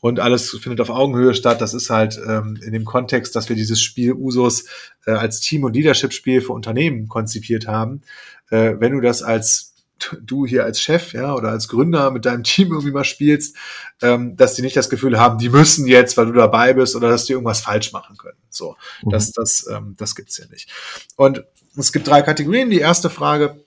[0.00, 1.60] und alles findet auf Augenhöhe statt.
[1.60, 4.64] Das ist halt ähm, in dem Kontext, dass wir dieses Spiel Usos
[5.06, 8.02] äh, als Team- und Leadership-Spiel für Unternehmen konzipiert haben.
[8.50, 9.74] Äh, wenn du das als
[10.22, 13.56] du hier als Chef, ja, oder als Gründer mit deinem Team irgendwie mal spielst,
[14.02, 17.08] ähm, dass die nicht das Gefühl haben, die müssen jetzt, weil du dabei bist, oder
[17.08, 18.36] dass die irgendwas falsch machen können.
[18.50, 19.10] So, mhm.
[19.10, 20.70] das, das, ähm, das gibt's ja nicht.
[21.16, 21.44] Und
[21.76, 22.70] es gibt drei Kategorien.
[22.70, 23.64] Die erste Frage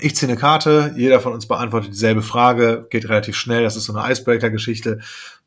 [0.00, 3.84] ich ziehe eine Karte, jeder von uns beantwortet dieselbe Frage, geht relativ schnell, das ist
[3.84, 5.00] so eine Icebreaker-Geschichte.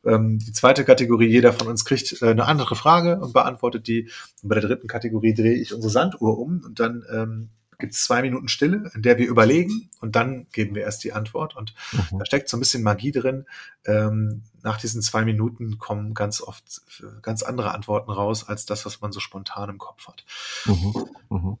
[0.04, 4.10] Ähm, die zweite Kategorie, jeder von uns kriegt äh, eine andere Frage und beantwortet die.
[4.42, 8.04] Und bei der dritten Kategorie drehe ich unsere Sanduhr um und dann ähm, gibt es
[8.04, 11.56] zwei Minuten Stille, in der wir überlegen und dann geben wir erst die Antwort.
[11.56, 12.18] Und mhm.
[12.18, 13.44] da steckt so ein bisschen Magie drin.
[13.84, 18.86] Ähm, nach diesen zwei Minuten kommen ganz oft äh, ganz andere Antworten raus, als das,
[18.86, 20.24] was man so spontan im Kopf hat.
[20.66, 20.94] Mhm.
[21.28, 21.58] Mhm.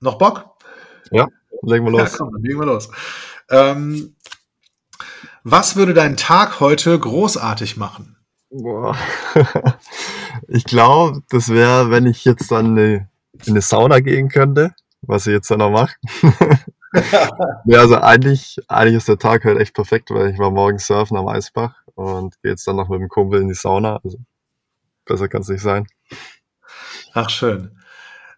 [0.00, 0.56] Noch Bock?
[1.12, 1.28] Ja.
[1.62, 2.10] Legen wir los.
[2.12, 2.90] Ja, komm, dann legen wir los.
[3.48, 4.16] Ähm,
[5.44, 8.16] was würde deinen Tag heute großartig machen?
[8.50, 8.96] Boah.
[10.48, 13.08] ich glaube, das wäre, wenn ich jetzt dann in
[13.46, 15.94] eine Sauna gehen könnte, was ich jetzt dann noch mache.
[17.64, 21.16] ja, also eigentlich, eigentlich ist der Tag halt echt perfekt, weil ich war morgen surfen
[21.16, 24.00] am Eisbach und gehe jetzt dann noch mit dem Kumpel in die Sauna.
[24.04, 24.18] Also
[25.04, 25.86] besser kann es nicht sein.
[27.14, 27.81] Ach, schön.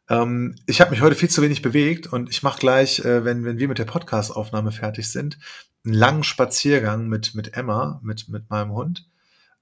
[0.08, 3.44] Ähm, ich habe mich heute viel zu wenig bewegt und ich mache gleich, äh, wenn,
[3.44, 5.38] wenn wir mit der Podcast-Aufnahme fertig sind,
[5.84, 9.08] einen langen Spaziergang mit, mit Emma, mit, mit meinem Hund.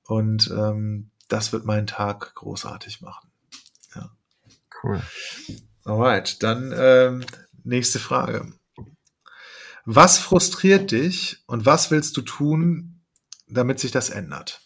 [0.05, 3.31] Und ähm, das wird meinen Tag großartig machen.
[3.95, 4.11] Ja.
[4.83, 5.03] Cool.
[5.85, 7.25] Alright, dann ähm,
[7.65, 8.53] nächste Frage.
[9.85, 13.01] Was frustriert dich und was willst du tun,
[13.49, 14.61] damit sich das ändert?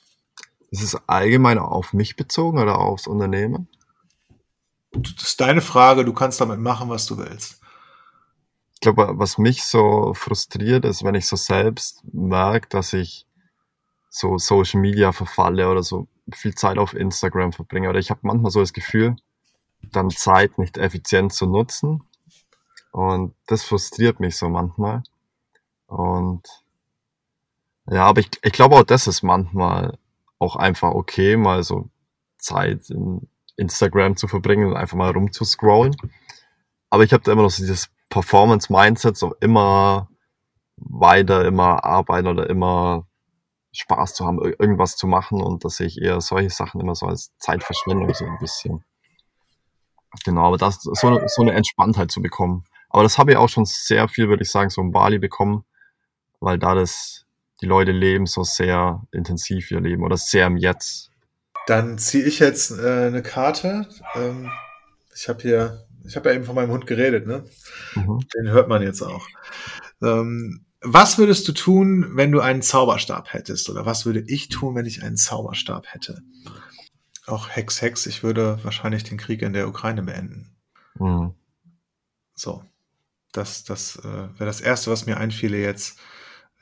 [0.71, 3.69] Ist es allgemein auf mich bezogen oder aufs Unternehmen?
[4.97, 7.61] Das ist deine Frage, du kannst damit machen, was du willst.
[8.75, 13.27] Ich glaube, was mich so frustriert, ist, wenn ich so selbst merke, dass ich
[14.11, 17.89] so Social Media verfalle oder so viel Zeit auf Instagram verbringe.
[17.89, 19.17] Oder ich habe manchmal so das Gefühl,
[19.83, 22.03] dann Zeit nicht effizient zu nutzen.
[22.93, 25.03] Und das frustriert mich so manchmal.
[25.87, 26.43] Und
[27.89, 29.99] ja, aber ich, ich glaube auch, das ist manchmal
[30.39, 31.89] auch einfach okay, mal so
[32.39, 35.97] Zeit in Instagram zu verbringen und einfach mal rumzuscrollen.
[36.91, 40.09] Aber ich habe da immer noch so dieses Performance-Mindset, so immer
[40.77, 43.07] weiter, immer arbeiten oder immer
[43.73, 47.37] Spaß zu haben, irgendwas zu machen und dass ich eher solche Sachen immer so als
[47.39, 48.85] Zeitverschwendung so ein bisschen.
[50.25, 52.65] Genau, aber das so eine, so eine Entspanntheit zu bekommen.
[52.89, 55.65] Aber das habe ich auch schon sehr viel, würde ich sagen, so in Bali bekommen,
[56.41, 57.27] weil da das
[57.61, 61.11] die Leute leben so sehr intensiv ihr Leben oder sehr im Jetzt.
[61.67, 63.89] Dann ziehe ich jetzt äh, eine Karte.
[64.15, 64.51] Ähm,
[65.15, 67.45] ich habe hier, ich habe ja eben von meinem Hund geredet, ne?
[67.95, 68.21] Mhm.
[68.35, 69.27] Den hört man jetzt auch.
[70.03, 73.69] Ähm, was würdest du tun, wenn du einen Zauberstab hättest?
[73.71, 76.23] Oder was würde ich tun, wenn ich einen Zauberstab hätte?
[77.27, 80.57] Auch Hex Hex, ich würde wahrscheinlich den Krieg in der Ukraine beenden.
[80.99, 81.35] Mhm.
[82.35, 82.63] So.
[83.33, 85.99] Das, das äh, wäre das Erste, was mir einfiele jetzt.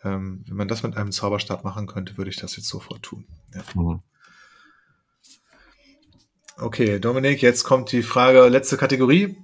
[0.02, 3.26] Ähm, wenn man das mit einem Zauberstab machen könnte, würde ich das jetzt sofort tun.
[3.54, 3.62] Ja.
[3.74, 4.00] Mhm.
[6.56, 9.36] Okay, Dominik, jetzt kommt die Frage, letzte Kategorie.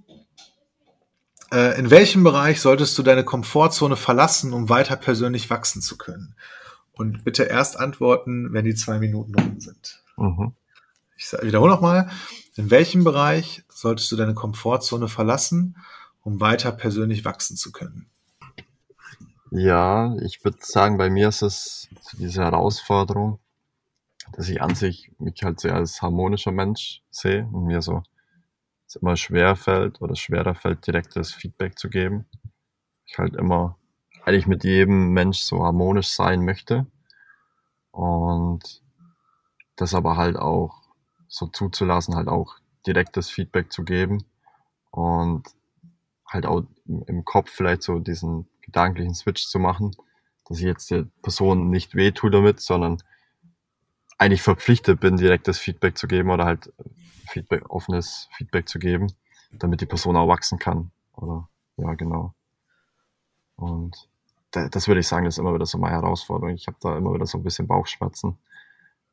[1.52, 6.36] Äh, in welchem Bereich solltest du deine Komfortzone verlassen, um weiter persönlich wachsen zu können?
[6.92, 10.04] Und bitte erst antworten, wenn die zwei Minuten rum sind.
[10.16, 10.52] Mhm.
[11.16, 12.10] Ich wiederhole nochmal.
[12.54, 15.76] In welchem Bereich solltest du deine Komfortzone verlassen,
[16.22, 18.06] um weiter persönlich wachsen zu können?
[19.50, 23.40] Ja, ich würde sagen, bei mir ist es diese Herausforderung,
[24.32, 28.02] dass ich an sich mich halt sehr als harmonischer Mensch sehe und mir so
[28.86, 32.26] es immer schwer fällt oder schwerer fällt, direktes Feedback zu geben.
[33.06, 33.78] Ich halt immer
[34.24, 36.86] eigentlich mit jedem Mensch so harmonisch sein möchte
[37.92, 38.82] und
[39.76, 40.82] das aber halt auch
[41.28, 42.56] so zuzulassen, halt auch
[42.86, 44.24] direktes Feedback zu geben
[44.90, 45.48] und
[46.26, 49.92] halt auch im Kopf vielleicht so diesen gedanklichen Switch zu machen,
[50.46, 53.02] dass ich jetzt der Person nicht wehtue damit, sondern
[54.20, 56.70] eigentlich verpflichtet bin, direktes Feedback zu geben oder halt
[57.30, 59.10] Feedback, offenes Feedback zu geben,
[59.50, 60.90] damit die Person auch wachsen kann.
[61.14, 61.48] Oder
[61.78, 62.34] ja, genau.
[63.56, 64.08] Und
[64.50, 66.54] das würde ich sagen, das ist immer wieder so meine Herausforderung.
[66.54, 68.36] Ich habe da immer wieder so ein bisschen Bauchschmerzen.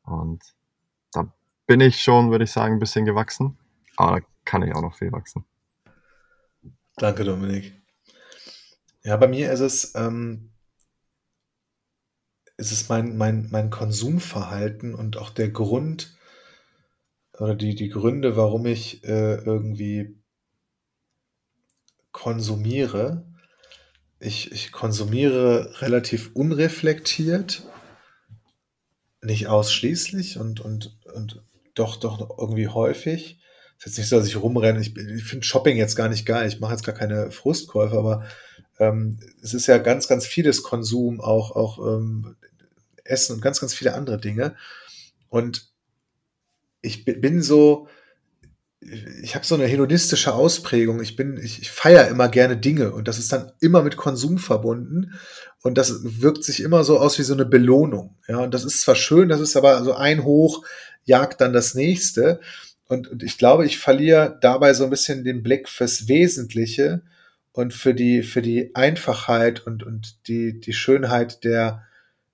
[0.02, 0.42] Und
[1.12, 1.32] da
[1.66, 3.56] bin ich schon, würde ich sagen, ein bisschen gewachsen.
[3.96, 5.46] Aber da kann ich auch noch viel wachsen.
[6.96, 7.80] Danke, Dominik.
[9.04, 10.50] Ja, bei mir ist es, ähm,
[12.58, 16.16] ist es mein, mein, mein Konsumverhalten und auch der Grund
[17.38, 20.18] oder die, die Gründe, warum ich äh, irgendwie
[22.10, 23.32] konsumiere.
[24.18, 27.62] Ich, ich konsumiere relativ unreflektiert,
[29.22, 31.44] nicht ausschließlich und, und, und
[31.74, 33.37] doch, doch irgendwie häufig.
[33.78, 34.80] Ist jetzt nicht so, dass ich rumrenne.
[34.80, 36.48] Ich, ich finde Shopping jetzt gar nicht geil.
[36.48, 38.24] Ich mache jetzt gar keine Frustkäufe, aber
[38.78, 42.36] ähm, es ist ja ganz, ganz vieles Konsum, auch, auch ähm,
[43.04, 44.56] Essen und ganz, ganz viele andere Dinge.
[45.28, 45.70] Und
[46.80, 47.88] ich bin so,
[48.80, 51.00] ich habe so eine hedonistische Ausprägung.
[51.00, 54.38] Ich bin, ich, ich feiere immer gerne Dinge und das ist dann immer mit Konsum
[54.38, 55.14] verbunden
[55.62, 58.16] und das wirkt sich immer so aus wie so eine Belohnung.
[58.28, 60.64] Ja, und das ist zwar schön, das ist aber so ein Hoch
[61.04, 62.40] jagt dann das nächste.
[62.88, 67.02] Und, und ich glaube, ich verliere dabei so ein bisschen den Blick fürs Wesentliche
[67.52, 71.84] und für die, für die Einfachheit und, und die, die Schönheit der,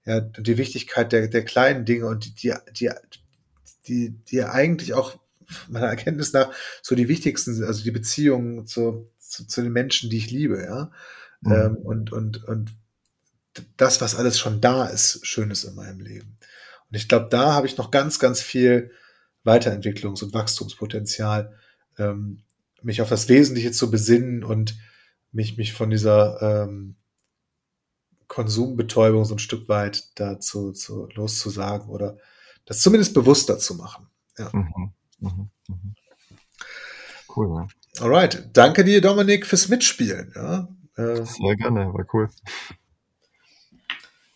[0.05, 2.91] ja, die Wichtigkeit der, der kleinen Dinge und die, die,
[3.89, 5.19] die, die eigentlich auch
[5.69, 6.53] meiner Erkenntnis nach
[6.83, 10.63] so die wichtigsten sind, also die Beziehungen zu, zu, zu den Menschen, die ich liebe,
[10.63, 10.91] ja.
[11.41, 11.53] Mhm.
[11.53, 12.71] Ähm, und, und, und
[13.77, 16.37] das, was alles schon da ist, Schönes in meinem Leben.
[16.91, 18.91] Und ich glaube, da habe ich noch ganz, ganz viel
[19.45, 21.55] Weiterentwicklungs- und Wachstumspotenzial,
[21.99, 22.43] ähm,
[22.83, 24.77] mich auf das Wesentliche zu besinnen und
[25.33, 26.97] mich, mich von dieser ähm,
[28.29, 32.19] Konsumbetäubung so ein Stück weit dazu zu, loszusagen oder
[32.67, 34.09] das zumindest bewusster zu machen.
[34.39, 34.51] Ja.
[34.53, 34.93] Mhm.
[35.21, 35.51] Mhm.
[35.69, 35.95] Mhm.
[37.35, 38.03] Cool, ja.
[38.03, 38.51] Alright.
[38.53, 40.33] Danke dir, Dominik, fürs Mitspielen.
[40.35, 40.69] Ja.
[40.97, 42.29] Äh, Sehr gerne, war cool.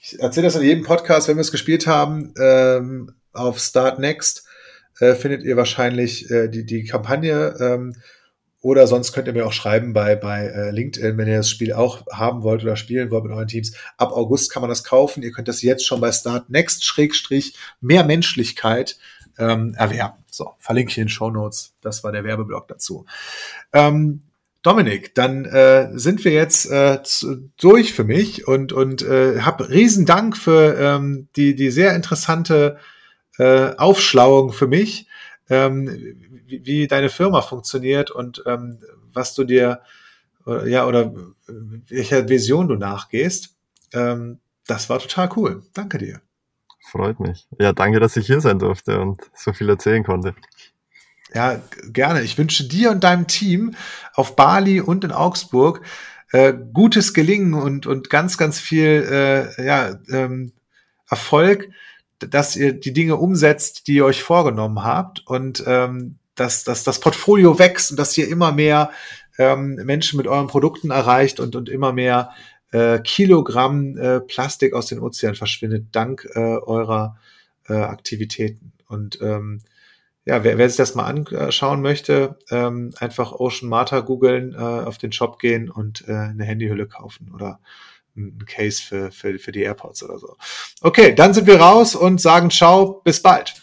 [0.00, 2.32] Ich erzähle das in jedem Podcast, wenn wir es gespielt haben.
[2.38, 4.47] Ähm, auf Start Next
[5.00, 7.56] äh, findet ihr wahrscheinlich äh, die, die Kampagne.
[7.60, 7.94] Ähm,
[8.60, 11.72] oder sonst könnt ihr mir auch schreiben bei, bei äh, LinkedIn, wenn ihr das Spiel
[11.72, 13.72] auch haben wollt oder spielen wollt mit euren Teams.
[13.96, 15.22] Ab August kann man das kaufen.
[15.22, 18.98] Ihr könnt das jetzt schon bei Start Next Schrägstrich mehr Menschlichkeit
[19.38, 20.24] ähm, erwerben.
[20.30, 21.74] So, verlinke ich in den Show Notes.
[21.80, 23.06] Das war der Werbeblock dazu.
[23.72, 24.22] Ähm,
[24.62, 29.70] Dominik, dann äh, sind wir jetzt äh, zu, durch für mich und, und äh, habe
[29.70, 32.76] riesen Dank für ähm, die, die sehr interessante
[33.38, 35.08] äh, Aufschlauung für mich,
[35.48, 35.88] ähm,
[36.46, 38.78] wie, wie deine Firma funktioniert und ähm,
[39.12, 39.80] was du dir
[40.46, 41.12] äh, ja oder
[41.88, 43.56] welcher Vision du nachgehst.
[43.92, 45.62] Ähm, das war total cool.
[45.72, 46.20] Danke dir.
[46.90, 47.46] Freut mich.
[47.58, 50.34] Ja, danke, dass ich hier sein durfte und so viel erzählen konnte.
[51.34, 51.60] Ja,
[51.92, 52.22] gerne.
[52.22, 53.74] Ich wünsche dir und deinem Team
[54.14, 55.82] auf Bali und in Augsburg
[56.32, 60.52] äh, gutes Gelingen und, und ganz, ganz viel äh, ja, ähm,
[61.08, 61.70] Erfolg,
[62.18, 67.00] dass ihr die Dinge umsetzt, die ihr euch vorgenommen habt und ähm, dass, dass das
[67.00, 68.90] Portfolio wächst und dass ihr immer mehr
[69.38, 72.30] ähm, Menschen mit euren Produkten erreicht und, und immer mehr
[72.72, 77.16] äh, Kilogramm äh, Plastik aus den Ozeanen verschwindet, dank äh, eurer
[77.68, 78.72] äh, Aktivitäten.
[78.86, 79.60] Und ähm,
[80.24, 84.98] ja, wer, wer sich das mal anschauen möchte, ähm, einfach Ocean Marta googeln, äh, auf
[84.98, 87.60] den Shop gehen und äh, eine Handyhülle kaufen oder
[88.18, 90.36] ein Case für, für, für die AirPods oder so.
[90.80, 93.54] Okay, dann sind wir raus und sagen ciao, bis bald.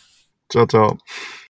[0.49, 0.97] Ciao, ciao.